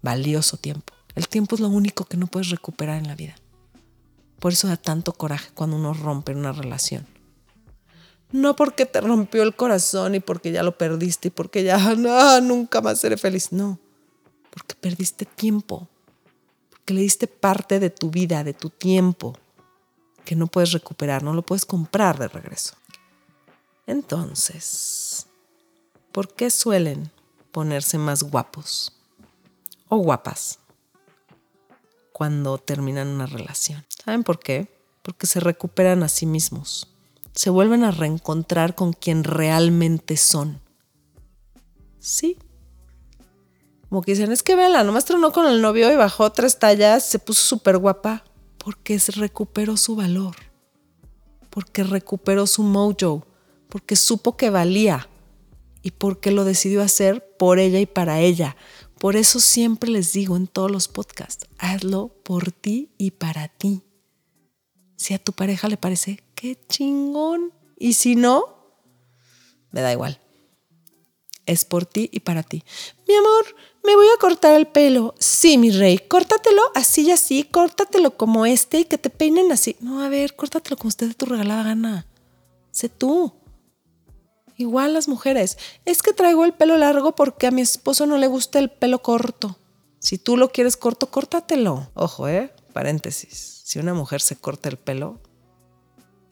valioso 0.01 0.57
tiempo. 0.57 0.93
El 1.15 1.29
tiempo 1.29 1.55
es 1.55 1.61
lo 1.61 1.69
único 1.69 2.03
que 2.03 2.17
no 2.17 2.27
puedes 2.27 2.49
recuperar 2.49 2.97
en 2.97 3.07
la 3.07 3.15
vida. 3.15 3.35
Por 4.37 4.51
eso 4.51 4.67
da 4.67 4.75
tanto 4.75 5.13
coraje 5.13 5.49
cuando 5.53 5.77
uno 5.77 5.93
rompe 5.93 6.35
una 6.35 6.51
relación. 6.51 7.07
No 8.33 8.57
porque 8.57 8.85
te 8.85 8.99
rompió 8.99 9.43
el 9.43 9.55
corazón 9.55 10.15
y 10.15 10.19
porque 10.19 10.51
ya 10.51 10.61
lo 10.61 10.77
perdiste 10.77 11.29
y 11.29 11.31
porque 11.31 11.63
ya 11.63 11.77
no, 11.97 12.41
nunca 12.41 12.81
más 12.81 12.99
seré 12.99 13.15
feliz. 13.15 13.53
No, 13.53 13.79
porque 14.49 14.75
perdiste 14.75 15.23
tiempo. 15.23 15.87
Porque 16.69 16.95
le 16.95 17.01
diste 17.03 17.27
parte 17.27 17.79
de 17.79 17.91
tu 17.91 18.09
vida, 18.09 18.43
de 18.43 18.53
tu 18.53 18.69
tiempo, 18.69 19.37
que 20.25 20.35
no 20.35 20.47
puedes 20.47 20.73
recuperar, 20.73 21.23
no 21.23 21.33
lo 21.33 21.43
puedes 21.43 21.63
comprar 21.63 22.19
de 22.19 22.27
regreso. 22.27 22.75
Entonces, 23.89 25.25
¿por 26.11 26.35
qué 26.35 26.51
suelen 26.51 27.11
ponerse 27.51 27.97
más 27.97 28.21
guapos 28.21 28.93
o 29.87 29.97
guapas 29.97 30.59
cuando 32.11 32.59
terminan 32.59 33.07
una 33.07 33.25
relación? 33.25 33.83
¿Saben 33.89 34.23
por 34.23 34.37
qué? 34.37 34.67
Porque 35.01 35.25
se 35.25 35.39
recuperan 35.39 36.03
a 36.03 36.07
sí 36.07 36.27
mismos, 36.27 36.87
se 37.33 37.49
vuelven 37.49 37.83
a 37.83 37.89
reencontrar 37.89 38.75
con 38.75 38.93
quien 38.93 39.23
realmente 39.23 40.17
son. 40.17 40.61
Sí. 41.97 42.37
Como 43.89 44.03
que 44.03 44.11
dicen, 44.11 44.31
es 44.31 44.43
que 44.43 44.55
vela, 44.55 44.83
nomás 44.83 45.05
tronó 45.05 45.31
con 45.31 45.47
el 45.47 45.63
novio 45.63 45.91
y 45.91 45.95
bajó 45.95 46.31
tres 46.31 46.59
tallas, 46.59 47.03
se 47.03 47.17
puso 47.17 47.41
súper 47.41 47.79
guapa, 47.79 48.23
porque 48.59 48.99
recuperó 48.99 49.77
su 49.77 49.95
valor, 49.95 50.35
porque 51.49 51.83
recuperó 51.83 52.45
su 52.45 52.61
mojo, 52.61 53.25
porque 53.69 53.95
supo 53.95 54.35
que 54.35 54.49
valía 54.49 55.07
y 55.81 55.91
porque 55.91 56.31
lo 56.31 56.43
decidió 56.43 56.81
hacer 56.81 57.37
por 57.37 57.59
ella 57.59 57.79
y 57.79 57.85
para 57.85 58.19
ella. 58.19 58.57
Por 58.99 59.15
eso 59.15 59.39
siempre 59.39 59.89
les 59.89 60.11
digo 60.11 60.35
en 60.35 60.47
todos 60.47 60.69
los 60.69 60.89
podcasts, 60.89 61.47
hazlo 61.57 62.09
por 62.23 62.51
ti 62.51 62.91
y 62.97 63.11
para 63.11 63.47
ti. 63.47 63.83
Si 64.97 65.13
a 65.13 65.19
tu 65.19 65.31
pareja 65.31 65.69
le 65.69 65.77
parece, 65.77 66.21
qué 66.35 66.59
chingón. 66.67 67.53
Y 67.77 67.93
si 67.93 68.17
no, 68.17 68.75
me 69.71 69.79
da 69.79 69.93
igual. 69.93 70.19
Es 71.45 71.63
por 71.63 71.85
ti 71.85 72.09
y 72.11 72.19
para 72.19 72.43
ti. 72.43 72.63
Mi 73.07 73.15
amor, 73.15 73.55
me 73.85 73.95
voy 73.95 74.07
a 74.07 74.19
cortar 74.19 74.55
el 74.55 74.67
pelo. 74.67 75.15
Sí, 75.17 75.57
mi 75.57 75.71
rey, 75.71 75.97
córtatelo 75.97 76.61
así 76.75 77.03
y 77.03 77.11
así, 77.11 77.45
córtatelo 77.45 78.17
como 78.17 78.45
este 78.45 78.81
y 78.81 78.85
que 78.85 78.97
te 78.97 79.09
peinen 79.09 79.51
así. 79.53 79.77
No, 79.79 80.03
a 80.03 80.09
ver, 80.09 80.35
córtatelo 80.35 80.75
como 80.75 80.89
usted 80.89 81.07
de 81.07 81.13
tu 81.13 81.25
regalada 81.25 81.63
gana. 81.63 82.05
Sé 82.71 82.89
tú 82.89 83.38
Igual 84.59 84.93
las 84.93 85.07
mujeres, 85.07 85.57
es 85.85 86.01
que 86.01 86.11
traigo 86.11 86.43
el 86.43 86.53
pelo 86.53 86.75
largo 86.75 87.15
porque 87.15 87.47
a 87.47 87.51
mi 87.51 87.61
esposo 87.61 88.05
no 88.05 88.17
le 88.17 88.27
gusta 88.27 88.59
el 88.59 88.69
pelo 88.69 89.01
corto. 89.01 89.57
Si 89.99 90.17
tú 90.17 90.35
lo 90.35 90.49
quieres 90.49 90.75
corto, 90.75 91.09
córtatelo. 91.09 91.89
Ojo, 91.93 92.27
¿eh? 92.27 92.53
Paréntesis. 92.73 93.61
Si 93.63 93.79
una 93.79 93.93
mujer 93.93 94.19
se 94.19 94.35
corta 94.35 94.67
el 94.67 94.75
pelo, 94.75 95.21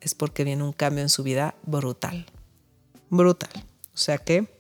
es 0.02 0.14
porque 0.14 0.44
viene 0.44 0.62
un 0.62 0.74
cambio 0.74 1.04
en 1.04 1.10
su 1.10 1.24
vida 1.24 1.56
brutal. 1.64 2.26
Brutal. 3.10 3.66
O 3.94 3.98
sea 3.98 4.18
que, 4.18 4.54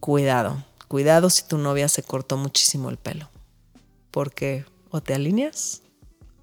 cuidado. 0.00 0.64
Cuidado 0.88 1.30
si 1.30 1.44
tu 1.44 1.56
novia 1.56 1.88
se 1.88 2.02
cortó 2.02 2.36
muchísimo 2.36 2.90
el 2.90 2.96
pelo. 2.96 3.30
Porque 4.10 4.64
o 4.90 5.00
te 5.00 5.14
alineas 5.14 5.82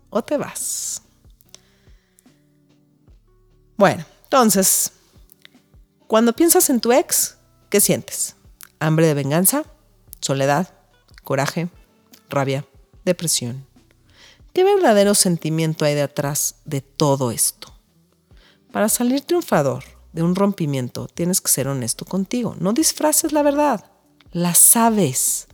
o 0.10 0.24
te 0.24 0.38
vas. 0.38 1.02
Bueno, 3.76 4.06
entonces, 4.24 4.94
cuando 6.08 6.32
piensas 6.32 6.70
en 6.70 6.80
tu 6.80 6.94
ex, 6.94 7.38
¿qué 7.70 7.82
sientes? 7.82 8.38
¿Hambre 8.80 9.08
de 9.08 9.14
venganza? 9.14 9.66
¿Soledad? 10.22 10.74
¿Coraje? 11.26 11.68
¿Rabia? 12.30 12.66
¿Depresión? 13.04 13.68
¿Qué 14.54 14.64
verdadero 14.64 15.16
sentimiento 15.16 15.84
hay 15.84 15.96
detrás 15.96 16.56
de 16.64 16.80
todo 16.80 17.32
esto? 17.32 17.74
Para 18.72 18.88
salir 18.88 19.22
triunfador 19.22 19.84
de 20.14 20.24
un 20.24 20.36
rompimiento, 20.36 21.08
tienes 21.08 21.42
que 21.42 21.52
ser 21.52 21.68
honesto 21.68 22.06
contigo. 22.06 22.56
No 22.58 22.72
disfraces 22.72 23.34
la 23.34 23.44
verdad. 23.44 23.92
La 24.32 24.56
sabes. 24.56 25.48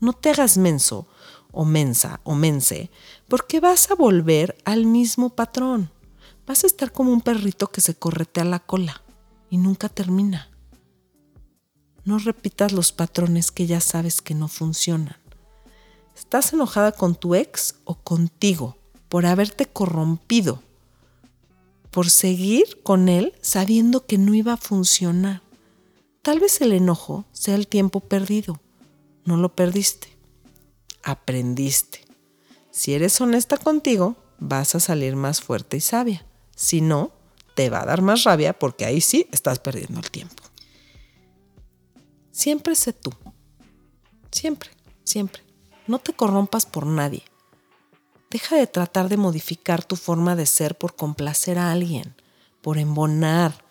No 0.00 0.14
te 0.14 0.30
hagas 0.30 0.58
menso 0.58 1.06
o 1.52 1.64
mensa 1.64 2.20
o 2.24 2.34
mense, 2.34 2.90
porque 3.28 3.60
vas 3.60 3.88
a 3.90 3.94
volver 3.94 4.58
al 4.64 4.84
mismo 4.84 5.30
patrón. 5.30 5.92
Vas 6.44 6.64
a 6.64 6.66
estar 6.66 6.90
como 6.90 7.12
un 7.12 7.20
perrito 7.20 7.68
que 7.68 7.80
se 7.80 7.94
corretea 7.94 8.44
la 8.44 8.58
cola 8.58 9.02
y 9.52 9.58
nunca 9.58 9.90
termina. 9.90 10.48
No 12.06 12.16
repitas 12.16 12.72
los 12.72 12.90
patrones 12.90 13.50
que 13.50 13.66
ya 13.66 13.82
sabes 13.82 14.22
que 14.22 14.34
no 14.34 14.48
funcionan. 14.48 15.18
¿Estás 16.16 16.54
enojada 16.54 16.92
con 16.92 17.14
tu 17.14 17.34
ex 17.34 17.74
o 17.84 17.96
contigo 17.96 18.78
por 19.10 19.26
haberte 19.26 19.66
corrompido? 19.66 20.62
Por 21.90 22.08
seguir 22.08 22.82
con 22.82 23.10
él 23.10 23.34
sabiendo 23.42 24.06
que 24.06 24.16
no 24.16 24.32
iba 24.32 24.54
a 24.54 24.56
funcionar. 24.56 25.42
Tal 26.22 26.40
vez 26.40 26.62
el 26.62 26.72
enojo 26.72 27.26
sea 27.32 27.54
el 27.54 27.68
tiempo 27.68 28.00
perdido. 28.00 28.58
No 29.26 29.36
lo 29.36 29.54
perdiste. 29.54 30.16
Aprendiste. 31.02 32.06
Si 32.70 32.94
eres 32.94 33.20
honesta 33.20 33.58
contigo, 33.58 34.16
vas 34.38 34.74
a 34.74 34.80
salir 34.80 35.14
más 35.14 35.42
fuerte 35.42 35.76
y 35.76 35.80
sabia. 35.80 36.24
Si 36.56 36.80
no, 36.80 37.12
te 37.54 37.70
va 37.70 37.82
a 37.82 37.86
dar 37.86 38.02
más 38.02 38.24
rabia 38.24 38.52
porque 38.58 38.84
ahí 38.84 39.00
sí 39.00 39.26
estás 39.32 39.58
perdiendo 39.58 40.00
el 40.00 40.10
tiempo. 40.10 40.42
Siempre 42.30 42.74
sé 42.74 42.92
tú. 42.92 43.12
Siempre, 44.30 44.70
siempre. 45.04 45.42
No 45.86 45.98
te 45.98 46.12
corrompas 46.14 46.66
por 46.66 46.86
nadie. 46.86 47.22
Deja 48.30 48.56
de 48.56 48.66
tratar 48.66 49.08
de 49.08 49.18
modificar 49.18 49.84
tu 49.84 49.96
forma 49.96 50.34
de 50.36 50.46
ser 50.46 50.78
por 50.78 50.96
complacer 50.96 51.58
a 51.58 51.70
alguien, 51.70 52.14
por 52.62 52.78
embonar. 52.78 53.64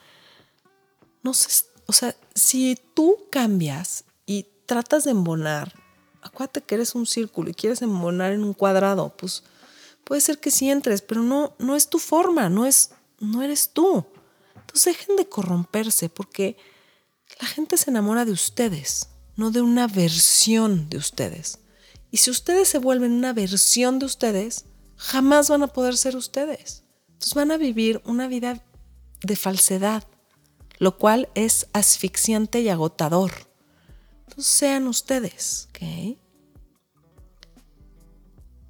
No 1.23 1.33
sé, 1.33 1.65
o 1.87 1.93
sea, 1.93 2.15
si 2.35 2.77
tú 2.93 3.17
cambias 3.31 4.05
y 4.27 4.45
tratas 4.67 5.03
de 5.03 5.11
embonar, 5.11 5.73
acuérdate 6.21 6.61
que 6.61 6.75
eres 6.75 6.93
un 6.93 7.07
círculo 7.07 7.49
y 7.49 7.55
quieres 7.55 7.81
embonar 7.81 8.33
en 8.33 8.43
un 8.43 8.53
cuadrado, 8.53 9.15
pues 9.17 9.43
puede 10.03 10.21
ser 10.21 10.39
que 10.39 10.51
sí 10.51 10.69
entres, 10.69 11.01
pero 11.01 11.23
no, 11.23 11.55
no 11.57 11.75
es 11.75 11.89
tu 11.89 11.97
forma, 11.99 12.49
no, 12.49 12.65
es, 12.65 12.91
no 13.21 13.41
eres 13.41 13.71
tú. 13.71 14.05
Entonces 14.55 14.97
dejen 14.97 15.15
de 15.15 15.29
corromperse 15.29 16.09
porque 16.09 16.57
la 17.39 17.47
gente 17.47 17.77
se 17.77 17.89
enamora 17.89 18.25
de 18.25 18.31
ustedes, 18.31 19.09
no 19.35 19.51
de 19.51 19.61
una 19.61 19.87
versión 19.87 20.89
de 20.89 20.97
ustedes. 20.97 21.59
Y 22.09 22.17
si 22.17 22.29
ustedes 22.29 22.67
se 22.67 22.79
vuelven 22.79 23.13
una 23.13 23.33
versión 23.33 23.99
de 23.99 24.05
ustedes, 24.05 24.65
jamás 24.97 25.49
van 25.49 25.63
a 25.63 25.67
poder 25.67 25.95
ser 25.97 26.15
ustedes. 26.15 26.83
Entonces 27.07 27.33
van 27.35 27.51
a 27.51 27.57
vivir 27.57 28.01
una 28.05 28.27
vida 28.27 28.63
de 29.21 29.35
falsedad, 29.35 30.03
lo 30.79 30.97
cual 30.97 31.29
es 31.35 31.67
asfixiante 31.73 32.61
y 32.61 32.69
agotador. 32.69 33.31
Entonces 34.27 34.51
sean 34.51 34.87
ustedes, 34.87 35.69
¿ok? 35.69 36.17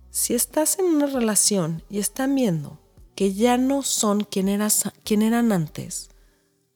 Si 0.10 0.34
estás 0.34 0.78
en 0.78 0.86
una 0.86 1.06
relación 1.06 1.84
y 1.90 2.00
están 2.00 2.36
viendo 2.36 2.81
que 3.22 3.36
ya 3.36 3.56
no 3.56 3.84
son 3.84 4.22
quien, 4.22 4.68
quien 5.04 5.22
eran 5.22 5.52
antes, 5.52 6.10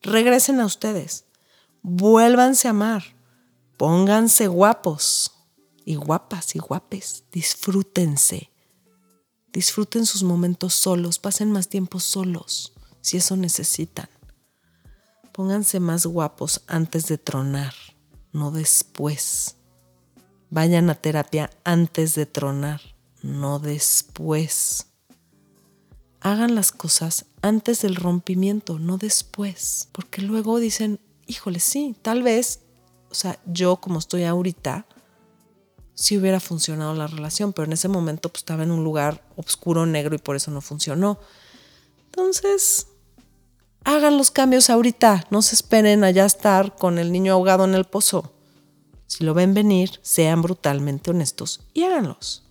regresen 0.03 0.59
a 0.59 0.67
ustedes, 0.67 1.25
vuélvanse 1.81 2.67
a 2.67 2.69
amar, 2.69 3.03
pónganse 3.77 4.45
guapos 4.45 5.31
y 5.85 5.95
guapas 5.95 6.55
y 6.55 6.59
guapes, 6.59 7.23
disfrútense, 7.31 8.51
disfruten 9.51 10.05
sus 10.05 10.21
momentos 10.21 10.75
solos, 10.75 11.17
pasen 11.17 11.51
más 11.51 11.67
tiempo 11.67 11.99
solos, 11.99 12.73
si 13.01 13.17
eso 13.17 13.35
necesitan. 13.35 14.09
Pónganse 15.31 15.79
más 15.79 16.05
guapos 16.05 16.61
antes 16.67 17.07
de 17.07 17.17
tronar, 17.17 17.73
no 18.33 18.51
después. 18.51 19.55
Vayan 20.51 20.91
a 20.91 20.93
terapia 20.93 21.49
antes 21.63 22.13
de 22.13 22.27
tronar, 22.27 22.81
no 23.23 23.57
después. 23.57 24.91
Hagan 26.25 26.55
las 26.55 26.71
cosas 26.71 27.25
antes 27.43 27.83
del 27.83 27.95
rompimiento, 27.95 28.79
no 28.79 28.97
después. 28.97 29.89
Porque 29.91 30.23
luego 30.23 30.57
dicen, 30.57 30.99
híjole, 31.27 31.59
sí, 31.59 31.95
tal 32.01 32.23
vez, 32.23 32.61
o 33.11 33.13
sea, 33.13 33.37
yo 33.45 33.75
como 33.75 33.99
estoy 33.99 34.23
ahorita, 34.23 34.87
sí 35.93 36.17
hubiera 36.17 36.39
funcionado 36.39 36.95
la 36.95 37.05
relación, 37.05 37.53
pero 37.53 37.67
en 37.67 37.73
ese 37.73 37.89
momento 37.89 38.29
pues, 38.29 38.39
estaba 38.39 38.63
en 38.63 38.71
un 38.71 38.83
lugar 38.83 39.23
oscuro, 39.35 39.85
negro 39.85 40.15
y 40.15 40.17
por 40.17 40.35
eso 40.35 40.49
no 40.49 40.61
funcionó. 40.61 41.19
Entonces, 42.05 42.87
hagan 43.83 44.17
los 44.17 44.31
cambios 44.31 44.71
ahorita, 44.71 45.27
no 45.29 45.43
se 45.43 45.53
esperen 45.53 46.03
allá 46.03 46.25
estar 46.25 46.75
con 46.75 46.97
el 46.97 47.11
niño 47.11 47.33
ahogado 47.33 47.65
en 47.65 47.75
el 47.75 47.85
pozo. 47.85 48.33
Si 49.05 49.23
lo 49.23 49.35
ven 49.35 49.53
venir, 49.53 49.99
sean 50.01 50.41
brutalmente 50.41 51.11
honestos 51.11 51.67
y 51.75 51.83
háganlos. 51.83 52.49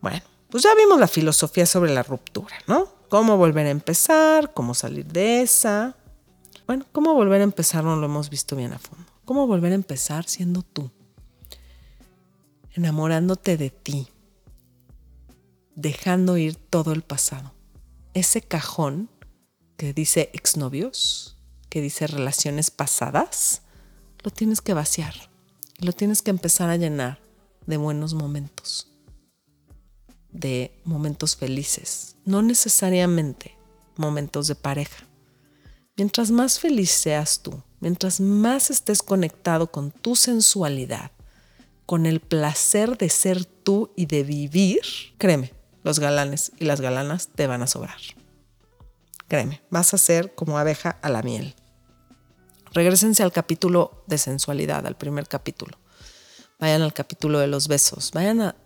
Bueno, 0.00 0.35
pues 0.56 0.64
ya 0.64 0.74
vimos 0.74 0.98
la 0.98 1.06
filosofía 1.06 1.66
sobre 1.66 1.92
la 1.92 2.02
ruptura, 2.02 2.56
¿no? 2.66 2.88
Cómo 3.10 3.36
volver 3.36 3.66
a 3.66 3.70
empezar, 3.70 4.54
cómo 4.54 4.72
salir 4.72 5.04
de 5.04 5.42
esa. 5.42 5.98
Bueno, 6.66 6.86
cómo 6.92 7.12
volver 7.12 7.42
a 7.42 7.44
empezar 7.44 7.84
no 7.84 7.94
lo 7.96 8.06
hemos 8.06 8.30
visto 8.30 8.56
bien 8.56 8.72
a 8.72 8.78
fondo. 8.78 9.04
Cómo 9.26 9.46
volver 9.46 9.72
a 9.72 9.74
empezar 9.74 10.26
siendo 10.26 10.62
tú, 10.62 10.90
enamorándote 12.72 13.58
de 13.58 13.68
ti, 13.68 14.08
dejando 15.74 16.38
ir 16.38 16.56
todo 16.56 16.92
el 16.92 17.02
pasado. 17.02 17.52
Ese 18.14 18.40
cajón 18.40 19.10
que 19.76 19.92
dice 19.92 20.30
exnovios, 20.32 21.36
que 21.68 21.82
dice 21.82 22.06
relaciones 22.06 22.70
pasadas, 22.70 23.60
lo 24.22 24.30
tienes 24.30 24.62
que 24.62 24.72
vaciar. 24.72 25.12
Lo 25.80 25.92
tienes 25.92 26.22
que 26.22 26.30
empezar 26.30 26.70
a 26.70 26.78
llenar 26.78 27.20
de 27.66 27.76
buenos 27.76 28.14
momentos, 28.14 28.95
de 30.36 30.78
momentos 30.84 31.36
felices, 31.36 32.16
no 32.24 32.42
necesariamente 32.42 33.56
momentos 33.96 34.46
de 34.46 34.54
pareja. 34.54 35.04
Mientras 35.96 36.30
más 36.30 36.60
feliz 36.60 36.90
seas 36.90 37.40
tú, 37.40 37.62
mientras 37.80 38.20
más 38.20 38.70
estés 38.70 39.02
conectado 39.02 39.70
con 39.70 39.90
tu 39.90 40.14
sensualidad, 40.14 41.10
con 41.86 42.04
el 42.04 42.20
placer 42.20 42.98
de 42.98 43.08
ser 43.08 43.44
tú 43.44 43.92
y 43.96 44.06
de 44.06 44.22
vivir, 44.22 44.80
créeme, 45.18 45.54
los 45.82 45.98
galanes 45.98 46.52
y 46.58 46.64
las 46.64 46.80
galanas 46.80 47.28
te 47.34 47.46
van 47.46 47.62
a 47.62 47.66
sobrar. 47.66 48.00
Créeme, 49.28 49.62
vas 49.70 49.94
a 49.94 49.98
ser 49.98 50.34
como 50.34 50.58
abeja 50.58 50.98
a 51.02 51.08
la 51.08 51.22
miel. 51.22 51.54
Regrésense 52.72 53.22
al 53.22 53.32
capítulo 53.32 54.04
de 54.06 54.18
sensualidad, 54.18 54.86
al 54.86 54.96
primer 54.96 55.28
capítulo. 55.28 55.78
Vayan 56.58 56.82
al 56.82 56.92
capítulo 56.92 57.38
de 57.38 57.46
los 57.46 57.68
besos. 57.68 58.10
Vayan 58.12 58.40
a, 58.40 58.56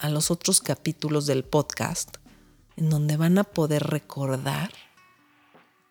a 0.00 0.08
los 0.08 0.30
otros 0.30 0.60
capítulos 0.60 1.26
del 1.26 1.44
podcast 1.44 2.16
en 2.76 2.88
donde 2.88 3.16
van 3.16 3.38
a 3.38 3.44
poder 3.44 3.84
recordar 3.84 4.70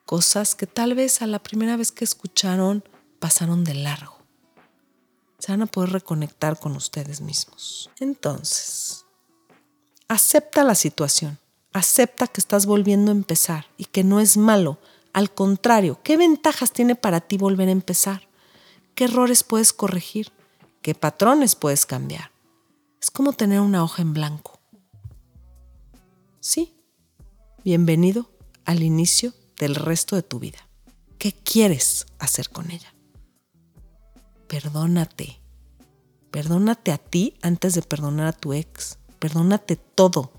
cosas 0.05 0.55
que 0.55 0.65
tal 0.65 0.95
vez 0.95 1.21
a 1.21 1.27
la 1.27 1.39
primera 1.39 1.77
vez 1.77 1.91
que 1.91 2.03
escucharon 2.03 2.83
pasaron 3.19 3.63
de 3.63 3.75
largo. 3.75 4.17
Se 5.37 5.51
van 5.51 5.61
a 5.61 5.67
poder 5.67 5.91
reconectar 5.91 6.59
con 6.59 6.75
ustedes 6.75 7.21
mismos. 7.21 7.91
Entonces, 7.99 9.05
acepta 10.07 10.63
la 10.63 10.75
situación. 10.75 11.37
Acepta 11.71 12.25
que 12.25 12.41
estás 12.41 12.65
volviendo 12.65 13.11
a 13.11 13.15
empezar 13.15 13.67
y 13.77 13.85
que 13.85 14.03
no 14.03 14.19
es 14.19 14.35
malo. 14.35 14.79
Al 15.13 15.31
contrario, 15.31 15.99
¿qué 16.03 16.17
ventajas 16.17 16.71
tiene 16.73 16.95
para 16.95 17.21
ti 17.21 17.37
volver 17.37 17.69
a 17.69 17.73
empezar? 17.73 18.27
¿Qué 18.95 19.05
errores 19.05 19.43
puedes 19.43 19.71
corregir? 19.71 20.31
¿Qué 20.81 20.95
patrones 20.95 21.55
puedes 21.55 21.85
cambiar? 21.85 22.31
Es 23.01 23.11
como 23.11 23.31
tener 23.31 23.61
una 23.61 23.81
hoja 23.81 24.01
en 24.01 24.13
blanco. 24.13 24.59
Sí, 26.41 26.75
bienvenido 27.63 28.29
al 28.65 28.83
inicio 28.83 29.33
del 29.57 29.75
resto 29.75 30.17
de 30.17 30.23
tu 30.23 30.39
vida. 30.39 30.59
¿Qué 31.17 31.31
quieres 31.31 32.07
hacer 32.19 32.49
con 32.49 32.71
ella? 32.71 32.93
Perdónate. 34.47 35.39
Perdónate 36.29 36.91
a 36.91 36.97
ti 36.97 37.37
antes 37.41 37.73
de 37.73 37.83
perdonar 37.83 38.27
a 38.27 38.33
tu 38.33 38.51
ex. 38.51 38.97
Perdónate 39.19 39.77
todo. 39.77 40.33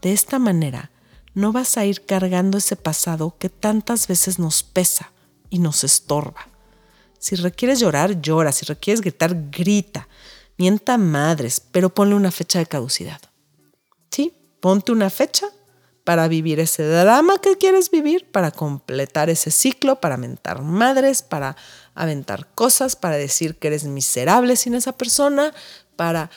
De 0.00 0.12
esta 0.12 0.38
manera 0.38 0.92
no 1.34 1.50
vas 1.50 1.76
a 1.76 1.84
ir 1.84 2.06
cargando 2.06 2.58
ese 2.58 2.76
pasado 2.76 3.36
que 3.38 3.48
tantas 3.48 4.06
veces 4.06 4.38
nos 4.38 4.62
pesa 4.62 5.10
y 5.50 5.58
nos 5.58 5.82
estorba. 5.82 6.48
Si 7.18 7.34
requieres 7.34 7.80
llorar, 7.80 8.20
llora. 8.20 8.52
Si 8.52 8.66
requieres 8.66 9.00
gritar, 9.00 9.50
grita. 9.50 10.08
Mienta 10.56 10.98
madres, 10.98 11.60
pero 11.72 11.90
ponle 11.90 12.14
una 12.14 12.30
fecha 12.30 12.58
de 12.58 12.66
caducidad. 12.66 13.20
¿Sí? 14.10 14.32
Ponte 14.60 14.92
una 14.92 15.10
fecha 15.10 15.48
para 16.04 16.28
vivir 16.28 16.60
ese 16.60 16.86
drama 16.86 17.38
que 17.38 17.56
quieres 17.56 17.90
vivir, 17.90 18.30
para 18.30 18.50
completar 18.50 19.30
ese 19.30 19.50
ciclo, 19.50 20.00
para 20.00 20.18
mentar 20.18 20.62
madres, 20.62 21.22
para 21.22 21.56
aventar 21.94 22.46
cosas, 22.54 22.94
para 22.94 23.16
decir 23.16 23.56
que 23.56 23.68
eres 23.68 23.84
miserable 23.84 24.56
sin 24.56 24.74
esa 24.74 24.92
persona, 24.92 25.54
para 25.96 26.30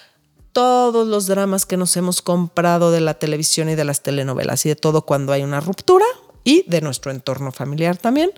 todos 0.53 1.07
los 1.07 1.27
dramas 1.27 1.65
que 1.65 1.77
nos 1.77 1.95
hemos 1.97 2.21
comprado 2.21 2.91
de 2.91 3.01
la 3.01 3.15
televisión 3.15 3.69
y 3.69 3.75
de 3.75 3.85
las 3.85 4.01
telenovelas 4.01 4.65
y 4.65 4.69
de 4.69 4.75
todo 4.75 5.03
cuando 5.03 5.33
hay 5.33 5.43
una 5.43 5.59
ruptura 5.59 6.05
y 6.43 6.63
de 6.67 6.81
nuestro 6.81 7.11
entorno 7.11 7.51
familiar 7.51 7.97
también, 7.97 8.31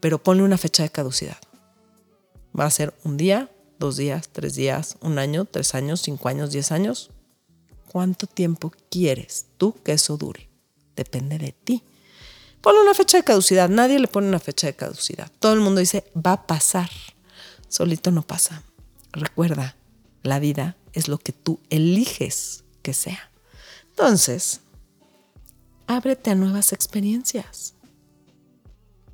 pero 0.00 0.18
ponle 0.18 0.42
una 0.42 0.58
fecha 0.58 0.82
de 0.82 0.88
caducidad. 0.88 1.36
Va 2.58 2.64
a 2.64 2.70
ser 2.70 2.94
un 3.04 3.16
día, 3.16 3.50
dos 3.78 3.96
días, 3.96 4.28
tres 4.30 4.54
días, 4.54 4.96
un 5.00 5.18
año, 5.18 5.44
tres 5.44 5.74
años, 5.74 6.02
cinco 6.02 6.28
años, 6.28 6.50
diez 6.52 6.72
años. 6.72 7.10
¿Cuánto 7.90 8.26
tiempo 8.26 8.72
quieres 8.90 9.46
tú 9.56 9.74
que 9.82 9.92
eso 9.92 10.16
dure? 10.16 10.48
Depende 10.94 11.38
de 11.38 11.52
ti. 11.52 11.82
Ponle 12.60 12.80
una 12.80 12.94
fecha 12.94 13.18
de 13.18 13.24
caducidad. 13.24 13.68
Nadie 13.68 13.98
le 13.98 14.08
pone 14.08 14.28
una 14.28 14.40
fecha 14.40 14.66
de 14.66 14.74
caducidad. 14.74 15.30
Todo 15.38 15.52
el 15.52 15.60
mundo 15.60 15.80
dice, 15.80 16.04
va 16.14 16.32
a 16.32 16.46
pasar. 16.46 16.90
Solito 17.68 18.10
no 18.10 18.22
pasa. 18.22 18.62
Recuerda, 19.12 19.76
la 20.22 20.38
vida 20.38 20.76
es 20.92 21.08
lo 21.08 21.18
que 21.18 21.32
tú 21.32 21.60
eliges 21.70 22.64
que 22.82 22.92
sea. 22.92 23.30
Entonces, 23.90 24.60
ábrete 25.86 26.30
a 26.30 26.34
nuevas 26.34 26.72
experiencias. 26.72 27.74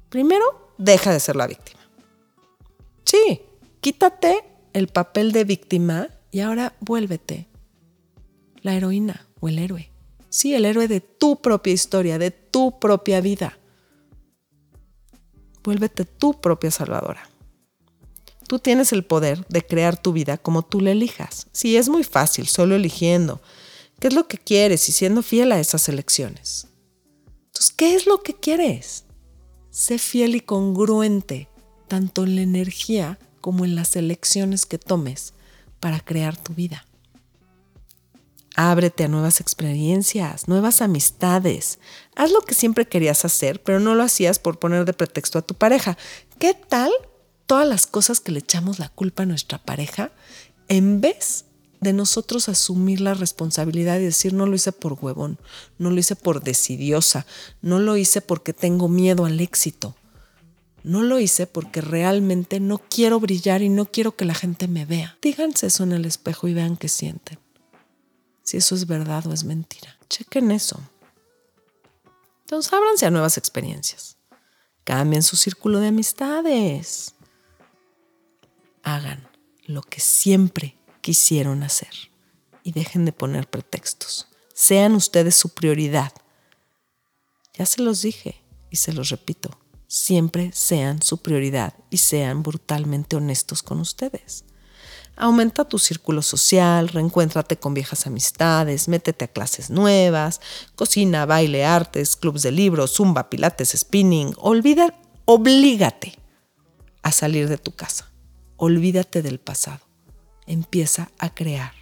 Primero, 0.08 0.74
deja 0.78 1.12
de 1.12 1.20
ser 1.20 1.36
la 1.36 1.46
víctima. 1.46 1.80
Sí, 3.04 3.42
quítate 3.80 4.51
el 4.72 4.88
papel 4.88 5.32
de 5.32 5.44
víctima 5.44 6.08
y 6.30 6.40
ahora 6.40 6.74
vuélvete 6.80 7.46
la 8.62 8.74
heroína 8.74 9.26
o 9.40 9.48
el 9.48 9.58
héroe. 9.58 9.90
Sí, 10.28 10.54
el 10.54 10.64
héroe 10.64 10.88
de 10.88 11.00
tu 11.00 11.40
propia 11.42 11.72
historia, 11.72 12.18
de 12.18 12.30
tu 12.30 12.78
propia 12.78 13.20
vida. 13.20 13.58
Vuélvete 15.62 16.04
tu 16.04 16.40
propia 16.40 16.70
salvadora. 16.70 17.28
Tú 18.48 18.58
tienes 18.58 18.92
el 18.92 19.04
poder 19.04 19.46
de 19.48 19.62
crear 19.62 20.00
tu 20.00 20.12
vida 20.12 20.38
como 20.38 20.62
tú 20.62 20.80
la 20.80 20.90
elijas. 20.90 21.46
Sí, 21.52 21.76
es 21.76 21.88
muy 21.88 22.04
fácil, 22.04 22.46
solo 22.48 22.74
eligiendo. 22.74 23.40
¿Qué 24.00 24.08
es 24.08 24.14
lo 24.14 24.26
que 24.26 24.38
quieres 24.38 24.88
y 24.88 24.92
siendo 24.92 25.22
fiel 25.22 25.52
a 25.52 25.60
esas 25.60 25.88
elecciones? 25.88 26.66
Entonces, 27.46 27.72
¿qué 27.76 27.94
es 27.94 28.06
lo 28.06 28.22
que 28.22 28.34
quieres? 28.34 29.04
Sé 29.70 29.98
fiel 29.98 30.34
y 30.34 30.40
congruente, 30.40 31.48
tanto 31.88 32.24
en 32.24 32.36
la 32.36 32.42
energía 32.42 33.18
como 33.42 33.66
en 33.66 33.74
las 33.74 33.94
elecciones 33.96 34.64
que 34.64 34.78
tomes 34.78 35.34
para 35.80 36.00
crear 36.00 36.38
tu 36.38 36.54
vida. 36.54 36.86
Ábrete 38.56 39.04
a 39.04 39.08
nuevas 39.08 39.40
experiencias, 39.40 40.48
nuevas 40.48 40.80
amistades. 40.80 41.78
Haz 42.16 42.30
lo 42.30 42.40
que 42.40 42.54
siempre 42.54 42.86
querías 42.86 43.26
hacer, 43.26 43.62
pero 43.62 43.80
no 43.80 43.94
lo 43.94 44.02
hacías 44.02 44.38
por 44.38 44.58
poner 44.58 44.86
de 44.86 44.94
pretexto 44.94 45.38
a 45.38 45.42
tu 45.42 45.54
pareja. 45.54 45.98
¿Qué 46.38 46.54
tal 46.54 46.90
todas 47.52 47.68
las 47.68 47.86
cosas 47.86 48.20
que 48.20 48.32
le 48.32 48.38
echamos 48.38 48.78
la 48.78 48.88
culpa 48.88 49.24
a 49.24 49.26
nuestra 49.26 49.58
pareja, 49.58 50.10
en 50.68 51.02
vez 51.02 51.44
de 51.82 51.92
nosotros 51.92 52.48
asumir 52.48 53.02
la 53.02 53.12
responsabilidad 53.12 53.98
y 53.98 54.04
decir, 54.04 54.32
no 54.32 54.46
lo 54.46 54.54
hice 54.54 54.72
por 54.72 54.94
huevón, 54.94 55.38
no 55.78 55.90
lo 55.90 55.98
hice 55.98 56.16
por 56.16 56.42
decidiosa, 56.42 57.26
no 57.60 57.78
lo 57.78 57.96
hice 57.96 58.20
porque 58.22 58.52
tengo 58.52 58.88
miedo 58.88 59.24
al 59.24 59.40
éxito, 59.40 59.94
no 60.84 61.02
lo 61.02 61.18
hice 61.18 61.46
porque 61.46 61.80
realmente 61.80 62.60
no 62.60 62.78
quiero 62.78 63.20
brillar 63.20 63.62
y 63.62 63.68
no 63.68 63.86
quiero 63.86 64.16
que 64.16 64.24
la 64.24 64.34
gente 64.34 64.68
me 64.68 64.84
vea. 64.84 65.16
Díganse 65.22 65.66
eso 65.66 65.84
en 65.84 65.92
el 65.92 66.04
espejo 66.04 66.48
y 66.48 66.54
vean 66.54 66.76
qué 66.76 66.88
sienten. 66.88 67.38
Si 68.42 68.56
eso 68.56 68.74
es 68.74 68.86
verdad 68.86 69.26
o 69.26 69.32
es 69.32 69.44
mentira. 69.44 69.96
Chequen 70.08 70.50
eso. 70.50 70.80
Entonces 72.42 72.72
ábranse 72.72 73.06
a 73.06 73.10
nuevas 73.10 73.38
experiencias. 73.38 74.16
Cambien 74.84 75.22
su 75.22 75.36
círculo 75.36 75.78
de 75.78 75.88
amistades 75.88 77.14
hagan 78.82 79.28
lo 79.66 79.82
que 79.82 80.00
siempre 80.00 80.76
quisieron 81.00 81.62
hacer 81.62 82.10
y 82.62 82.72
dejen 82.72 83.04
de 83.04 83.12
poner 83.12 83.48
pretextos. 83.48 84.28
Sean 84.54 84.94
ustedes 84.94 85.34
su 85.34 85.50
prioridad. 85.50 86.12
Ya 87.54 87.66
se 87.66 87.82
los 87.82 88.02
dije 88.02 88.42
y 88.70 88.76
se 88.76 88.92
los 88.92 89.10
repito, 89.10 89.58
siempre 89.92 90.52
sean 90.54 91.02
su 91.02 91.18
prioridad 91.18 91.74
y 91.90 91.98
sean 91.98 92.42
brutalmente 92.42 93.14
honestos 93.14 93.62
con 93.62 93.78
ustedes. 93.78 94.46
Aumenta 95.16 95.68
tu 95.68 95.78
círculo 95.78 96.22
social, 96.22 96.88
reencuéntrate 96.88 97.58
con 97.58 97.74
viejas 97.74 98.06
amistades, 98.06 98.88
métete 98.88 99.26
a 99.26 99.28
clases 99.28 99.68
nuevas, 99.68 100.40
cocina, 100.76 101.26
baile, 101.26 101.66
artes, 101.66 102.16
clubs 102.16 102.40
de 102.40 102.52
libros, 102.52 102.94
zumba, 102.94 103.28
pilates, 103.28 103.74
spinning. 103.76 104.34
Olvida, 104.38 104.98
oblígate 105.26 106.14
a 107.02 107.12
salir 107.12 107.50
de 107.50 107.58
tu 107.58 107.72
casa. 107.72 108.10
Olvídate 108.56 109.20
del 109.20 109.40
pasado. 109.40 109.84
Empieza 110.46 111.10
a 111.18 111.34
crear 111.34 111.74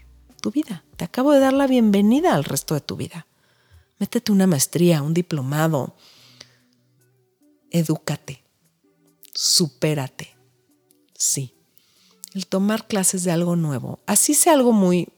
tu 0.42 0.50
vida. 0.50 0.82
Te 0.96 1.04
acabo 1.04 1.30
de 1.30 1.38
dar 1.38 1.52
la 1.52 1.68
bienvenida 1.68 2.34
al 2.34 2.42
resto 2.42 2.74
de 2.74 2.80
tu 2.80 2.96
vida. 2.96 3.28
Métete 4.00 4.32
una 4.32 4.48
maestría, 4.48 5.00
un 5.00 5.14
diplomado. 5.14 5.94
Edúcate. 7.70 8.42
Supérate. 9.34 10.36
Sí. 11.16 11.54
El 12.34 12.46
tomar 12.46 12.86
clases 12.86 13.24
de 13.24 13.32
algo 13.32 13.56
nuevo, 13.56 13.98
así 14.06 14.34
sea 14.34 14.52
algo 14.52 14.72
muy 14.72 15.08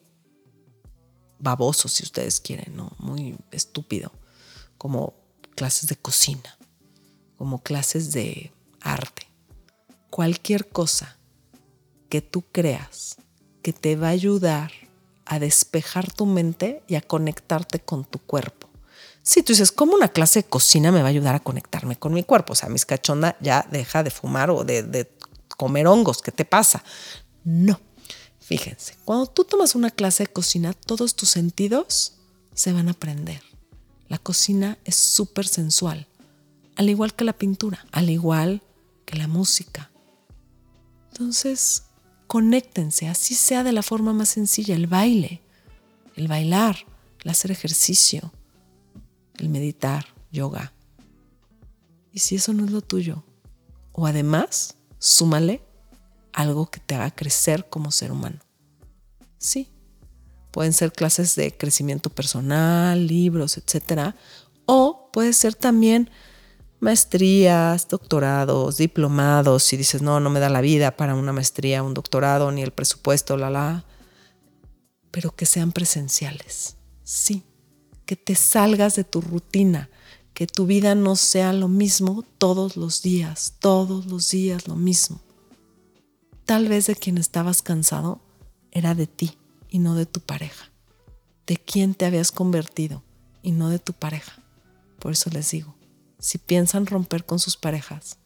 baboso, 1.39 1.89
si 1.89 2.05
ustedes 2.05 2.41
quieren, 2.41 2.77
¿no? 2.77 2.93
Muy 2.99 3.37
estúpido, 3.51 4.13
como 4.79 5.15
clases 5.55 5.89
de 5.89 5.97
cocina, 5.97 6.57
como 7.37 7.63
clases 7.63 8.13
de 8.13 8.53
arte. 8.81 9.27
Cualquier 10.09 10.69
cosa 10.69 11.19
que 12.09 12.23
tú 12.23 12.45
creas 12.53 13.17
que 13.63 13.73
te 13.73 13.97
va 13.97 14.09
a 14.09 14.11
ayudar 14.11 14.73
a 15.25 15.39
despejar 15.39 16.13
tu 16.13 16.27
mente 16.27 16.83
y 16.87 16.95
a 16.95 17.01
conectarte 17.01 17.81
con 17.81 18.05
tu 18.05 18.19
cuerpo. 18.19 18.62
Si 19.23 19.43
tú 19.43 19.53
dices, 19.53 19.71
¿cómo 19.71 19.95
una 19.95 20.09
clase 20.09 20.41
de 20.41 20.49
cocina 20.49 20.91
me 20.91 21.01
va 21.01 21.07
a 21.07 21.11
ayudar 21.11 21.35
a 21.35 21.41
conectarme 21.41 21.97
con 21.97 22.13
mi 22.13 22.25
cuerpo? 22.25 22.55
O 22.55 22.57
sea, 22.57 22.69
mis 22.69 22.85
cachonda 22.85 23.37
ya 23.41 23.67
deja 23.71 24.03
de 24.03 24.11
fumar 24.11 24.51
o 24.51 24.65
de, 24.65 24.83
de 24.83 25.11
comer 25.57 25.87
hongos. 25.87 26.23
¿Qué 26.23 26.33
te 26.33 26.45
pasa? 26.45 26.83
No. 27.45 27.81
Fíjense, 28.41 28.97
cuando 29.05 29.27
tú 29.27 29.45
tomas 29.45 29.77
una 29.77 29.91
clase 29.91 30.25
de 30.25 30.33
cocina, 30.33 30.73
todos 30.73 31.15
tus 31.15 31.29
sentidos 31.29 32.15
se 32.55 32.73
van 32.73 32.89
a 32.89 32.93
aprender. 32.93 33.41
La 34.09 34.19
cocina 34.19 34.79
es 34.85 34.97
súper 34.97 35.47
sensual, 35.47 36.09
al 36.77 36.91
igual 36.91 37.15
que 37.15 37.25
la 37.25 37.33
pintura, 37.33 37.87
al 37.93 38.11
igual 38.11 38.63
que 39.07 39.17
la 39.17 39.29
música. 39.29 39.91
Entonces, 41.13 41.85
conéctense, 42.27 43.09
así 43.09 43.35
sea 43.35 43.63
de 43.63 43.73
la 43.73 43.83
forma 43.83 44.13
más 44.13 44.31
sencilla, 44.31 44.75
el 44.75 44.87
baile, 44.87 45.41
el 46.17 46.29
bailar, 46.29 46.85
el 47.23 47.31
hacer 47.31 47.53
ejercicio, 47.53 48.33
el 49.43 49.49
meditar, 49.51 50.07
yoga. 50.31 50.73
Y 52.13 52.21
si 52.21 52.37
eso 52.37 52.53
no 52.53 52.65
es 52.65 52.71
lo 52.71 52.81
tuyo, 52.81 53.25
o 53.93 54.07
además, 54.07 54.77
súmale 54.99 55.63
algo 56.33 56.71
que 56.71 56.81
te 56.81 56.95
haga 56.95 57.11
crecer 57.11 57.69
como 57.69 57.91
ser 57.91 58.13
humano. 58.13 58.39
Sí, 59.39 59.71
pueden 60.51 60.73
ser 60.73 60.93
clases 60.93 61.35
de 61.35 61.57
crecimiento 61.57 62.09
personal, 62.11 63.07
libros, 63.07 63.59
etc. 63.59 64.15
O 64.67 65.11
puede 65.13 65.33
ser 65.33 65.55
también 65.55 66.11
maestrías, 66.81 67.89
doctorados, 67.89 68.77
diplomados, 68.77 69.63
si 69.63 69.77
dices, 69.77 70.03
no, 70.03 70.21
no 70.21 70.31
me 70.31 70.41
da 70.41 70.49
la 70.49 70.61
vida 70.61 70.97
para 70.97 71.15
una 71.15 71.33
maestría, 71.33 71.83
un 71.83 71.95
doctorado, 71.95 72.51
ni 72.53 72.63
el 72.63 72.73
presupuesto, 72.73 73.37
la, 73.37 73.51
la, 73.51 73.85
pero 75.11 75.35
que 75.35 75.47
sean 75.47 75.73
presenciales, 75.73 76.77
sí, 77.05 77.45
que 78.13 78.17
te 78.17 78.35
salgas 78.35 78.95
de 78.95 79.05
tu 79.05 79.23
rutina, 79.23 79.89
que 80.35 80.47
tu 80.47 80.67
vida 80.67 80.95
no 80.95 81.17
sea 81.17 81.55
lo 81.55 81.67
mismo 81.67 82.23
todos 82.37 82.77
los 82.77 83.01
días, 83.01 83.55
todos 83.59 84.05
los 84.05 84.29
días 84.29 84.69
lo 84.69 84.77
mismo. 84.77 85.23
Tal 86.45 86.69
vez 86.69 86.89
de 86.89 86.95
quien 86.95 87.17
estabas 87.17 87.63
cansado 87.63 88.21
era 88.71 88.95
de 88.95 89.07
ti 89.07 89.39
y 89.71 89.79
no 89.79 89.95
de 89.95 90.05
tu 90.05 90.21
pareja, 90.21 90.71
de 91.47 91.57
quién 91.57 91.95
te 91.95 92.05
habías 92.05 92.33
convertido 92.33 93.03
y 93.43 93.53
no 93.53 93.71
de 93.71 93.79
tu 93.79 93.95
pareja. 93.95 94.43
Por 94.99 95.13
eso 95.13 95.31
les 95.31 95.51
digo, 95.51 95.75
si 96.19 96.37
piensan 96.37 96.85
romper 96.85 97.25
con 97.25 97.39
sus 97.39 97.57
parejas, 97.57 98.19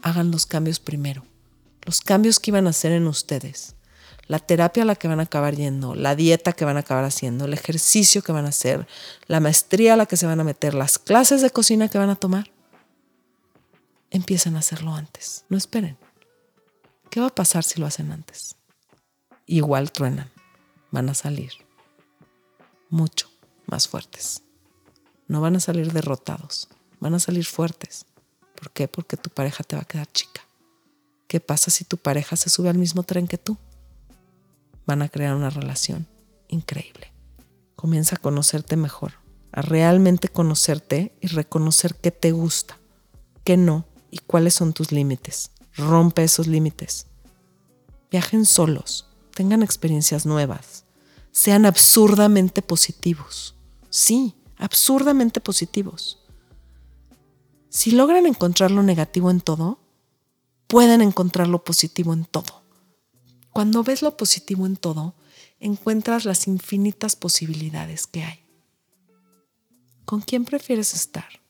hagan 0.00 0.30
los 0.30 0.46
cambios 0.46 0.80
primero. 0.80 1.26
Los 1.82 2.00
cambios 2.00 2.40
que 2.40 2.52
iban 2.52 2.66
a 2.66 2.70
hacer 2.70 2.92
en 2.92 3.06
ustedes. 3.06 3.74
La 4.26 4.38
terapia 4.38 4.82
a 4.82 4.86
la 4.86 4.96
que 4.96 5.08
van 5.08 5.20
a 5.20 5.24
acabar 5.24 5.54
yendo, 5.54 5.94
la 5.94 6.16
dieta 6.16 6.52
que 6.52 6.64
van 6.64 6.76
a 6.76 6.80
acabar 6.80 7.04
haciendo, 7.04 7.44
el 7.44 7.52
ejercicio 7.52 8.22
que 8.22 8.32
van 8.32 8.46
a 8.46 8.48
hacer, 8.48 8.86
la 9.26 9.40
maestría 9.40 9.94
a 9.94 9.96
la 9.96 10.06
que 10.06 10.16
se 10.16 10.26
van 10.26 10.40
a 10.40 10.44
meter, 10.44 10.74
las 10.74 10.98
clases 10.98 11.42
de 11.42 11.50
cocina 11.50 11.88
que 11.88 11.98
van 11.98 12.10
a 12.10 12.16
tomar. 12.16 12.50
Empiecen 14.10 14.56
a 14.56 14.60
hacerlo 14.60 14.94
antes. 14.94 15.44
No 15.48 15.56
esperen. 15.56 15.98
¿Qué 17.10 17.20
va 17.20 17.26
a 17.26 17.34
pasar 17.34 17.64
si 17.64 17.80
lo 17.80 17.86
hacen 17.86 18.12
antes? 18.12 18.56
Igual 19.46 19.92
truenan. 19.92 20.30
Van 20.90 21.08
a 21.08 21.14
salir 21.14 21.52
mucho 22.88 23.28
más 23.66 23.88
fuertes. 23.88 24.42
No 25.26 25.40
van 25.40 25.56
a 25.56 25.60
salir 25.60 25.92
derrotados. 25.92 26.68
Van 27.00 27.14
a 27.14 27.18
salir 27.18 27.44
fuertes. 27.44 28.06
¿Por 28.54 28.70
qué? 28.70 28.88
Porque 28.88 29.16
tu 29.16 29.30
pareja 29.30 29.64
te 29.64 29.76
va 29.76 29.82
a 29.82 29.86
quedar 29.86 30.10
chica. 30.12 30.42
¿Qué 31.26 31.40
pasa 31.40 31.70
si 31.70 31.84
tu 31.84 31.96
pareja 31.96 32.36
se 32.36 32.50
sube 32.50 32.68
al 32.68 32.78
mismo 32.78 33.02
tren 33.02 33.26
que 33.26 33.38
tú? 33.38 33.58
Van 34.86 35.02
a 35.02 35.08
crear 35.08 35.34
una 35.34 35.50
relación 35.50 36.06
increíble. 36.48 37.12
Comienza 37.76 38.16
a 38.16 38.18
conocerte 38.18 38.76
mejor, 38.76 39.12
a 39.52 39.62
realmente 39.62 40.28
conocerte 40.28 41.16
y 41.20 41.28
reconocer 41.28 41.94
qué 41.94 42.10
te 42.10 42.32
gusta, 42.32 42.78
qué 43.44 43.56
no 43.56 43.86
y 44.10 44.18
cuáles 44.18 44.54
son 44.54 44.72
tus 44.72 44.92
límites. 44.92 45.50
Rompe 45.76 46.24
esos 46.24 46.46
límites. 46.46 47.06
Viajen 48.10 48.46
solos, 48.46 49.08
tengan 49.34 49.62
experiencias 49.62 50.24
nuevas, 50.24 50.84
sean 51.32 51.66
absurdamente 51.66 52.62
positivos. 52.62 53.56
Sí, 53.90 54.34
absurdamente 54.56 55.40
positivos. 55.40 56.20
Si 57.68 57.90
logran 57.90 58.26
encontrar 58.26 58.70
lo 58.70 58.82
negativo 58.82 59.30
en 59.30 59.40
todo, 59.40 59.80
pueden 60.68 61.02
encontrar 61.02 61.48
lo 61.48 61.64
positivo 61.64 62.12
en 62.12 62.24
todo. 62.24 62.63
Cuando 63.54 63.84
ves 63.84 64.02
lo 64.02 64.16
positivo 64.16 64.66
en 64.66 64.74
todo, 64.74 65.14
encuentras 65.60 66.24
las 66.24 66.48
infinitas 66.48 67.14
posibilidades 67.14 68.08
que 68.08 68.24
hay. 68.24 68.40
¿Con 70.04 70.22
quién 70.22 70.44
prefieres 70.44 70.92
estar? 70.92 71.40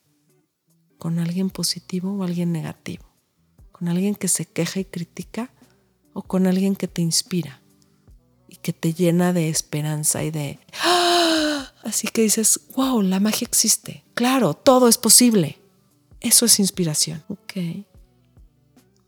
¿Con 0.99 1.17
alguien 1.17 1.49
positivo 1.49 2.13
o 2.13 2.23
alguien 2.23 2.51
negativo? 2.51 3.05
¿Con 3.71 3.87
alguien 3.87 4.13
que 4.13 4.27
se 4.27 4.45
queja 4.45 4.81
y 4.81 4.85
critica 4.85 5.49
o 6.13 6.21
con 6.21 6.45
alguien 6.45 6.75
que 6.75 6.87
te 6.87 7.01
inspira 7.01 7.59
y 8.47 8.57
que 8.57 8.71
te 8.71 8.93
llena 8.93 9.33
de 9.33 9.49
esperanza 9.49 10.23
y 10.23 10.29
de... 10.29 10.59
¡Ah! 10.83 11.73
Así 11.83 12.07
que 12.07 12.21
dices, 12.21 12.59
wow, 12.75 13.01
la 13.01 13.19
magia 13.19 13.47
existe. 13.47 14.03
Claro, 14.13 14.53
todo 14.53 14.87
es 14.87 14.99
posible. 14.99 15.57
Eso 16.21 16.45
es 16.45 16.59
inspiración. 16.59 17.23
Ok. 17.29 17.53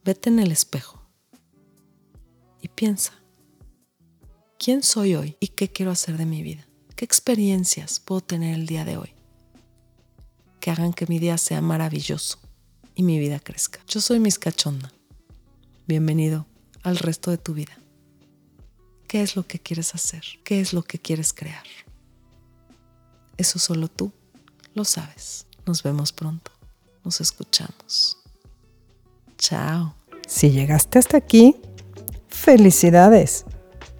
Vete 0.04 0.30
en 0.30 0.39
el 0.39 0.52
espejo 0.52 0.97
y 2.62 2.68
piensa, 2.70 3.14
¿quién 4.58 4.84
soy 4.84 5.16
hoy 5.16 5.38
y 5.39 5.49
qué 5.49 5.70
quiero 5.70 5.91
hacer 5.91 6.18
de 6.18 6.26
mi 6.26 6.41
vida? 6.41 6.68
¿Qué 6.95 7.05
experiencias 7.05 7.99
puedo 7.99 8.22
tener 8.22 8.55
el 8.55 8.66
día 8.66 8.86
de 8.86 8.97
hoy? 8.97 9.14
Que 10.60 10.72
hagan 10.72 10.93
que 10.93 11.08
mi 11.08 11.20
día 11.20 11.38
sea 11.38 11.62
maravilloso 11.62 12.39
y 12.95 13.03
mi 13.03 13.20
vida 13.20 13.39
crezca. 13.39 13.80
Yo 13.88 14.01
soy 14.01 14.20
Miss 14.20 14.39
Cachonda. 14.39 14.91
Bienvenido 15.88 16.47
al 16.84 16.97
resto 16.97 17.32
de 17.32 17.38
tu 17.38 17.53
vida. 17.53 17.78
¿Qué 19.08 19.22
es 19.22 19.36
lo 19.36 19.47
que 19.47 19.60
quieres 19.60 19.95
hacer? 19.95 20.24
¿Qué 20.43 20.60
es 20.60 20.74
lo 20.74 20.84
que 20.84 20.99
quieres 20.99 21.34
crear? 21.34 21.66
Eso 23.38 23.60
solo 23.60 23.88
tú 23.88 24.12
lo 24.74 24.84
sabes. 24.84 25.45
Nos 25.66 25.84
vemos 25.84 26.12
pronto 26.12 26.58
nos 27.08 27.22
escuchamos. 27.22 28.18
Chao. 29.38 29.95
Si 30.28 30.51
llegaste 30.51 30.99
hasta 30.99 31.16
aquí, 31.16 31.55
felicidades. 32.38 33.45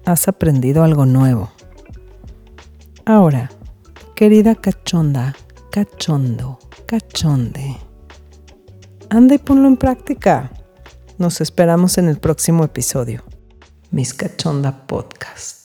Has 0.04 0.28
aprendido 0.28 0.82
algo 0.82 1.04
nuevo. 1.04 1.50
Ahora, 3.04 3.50
querida 4.14 4.54
cachonda, 4.54 5.34
cachondo, 5.70 6.58
cachonde, 6.86 7.76
anda 9.10 9.34
y 9.34 9.38
ponlo 9.38 9.68
en 9.68 9.76
práctica. 9.76 10.50
Nos 11.18 11.40
esperamos 11.40 11.98
en 11.98 12.08
el 12.08 12.18
próximo 12.18 12.64
episodio. 12.64 13.24
Mis 13.90 14.14
Cachonda 14.14 14.86
Podcast. 14.86 15.57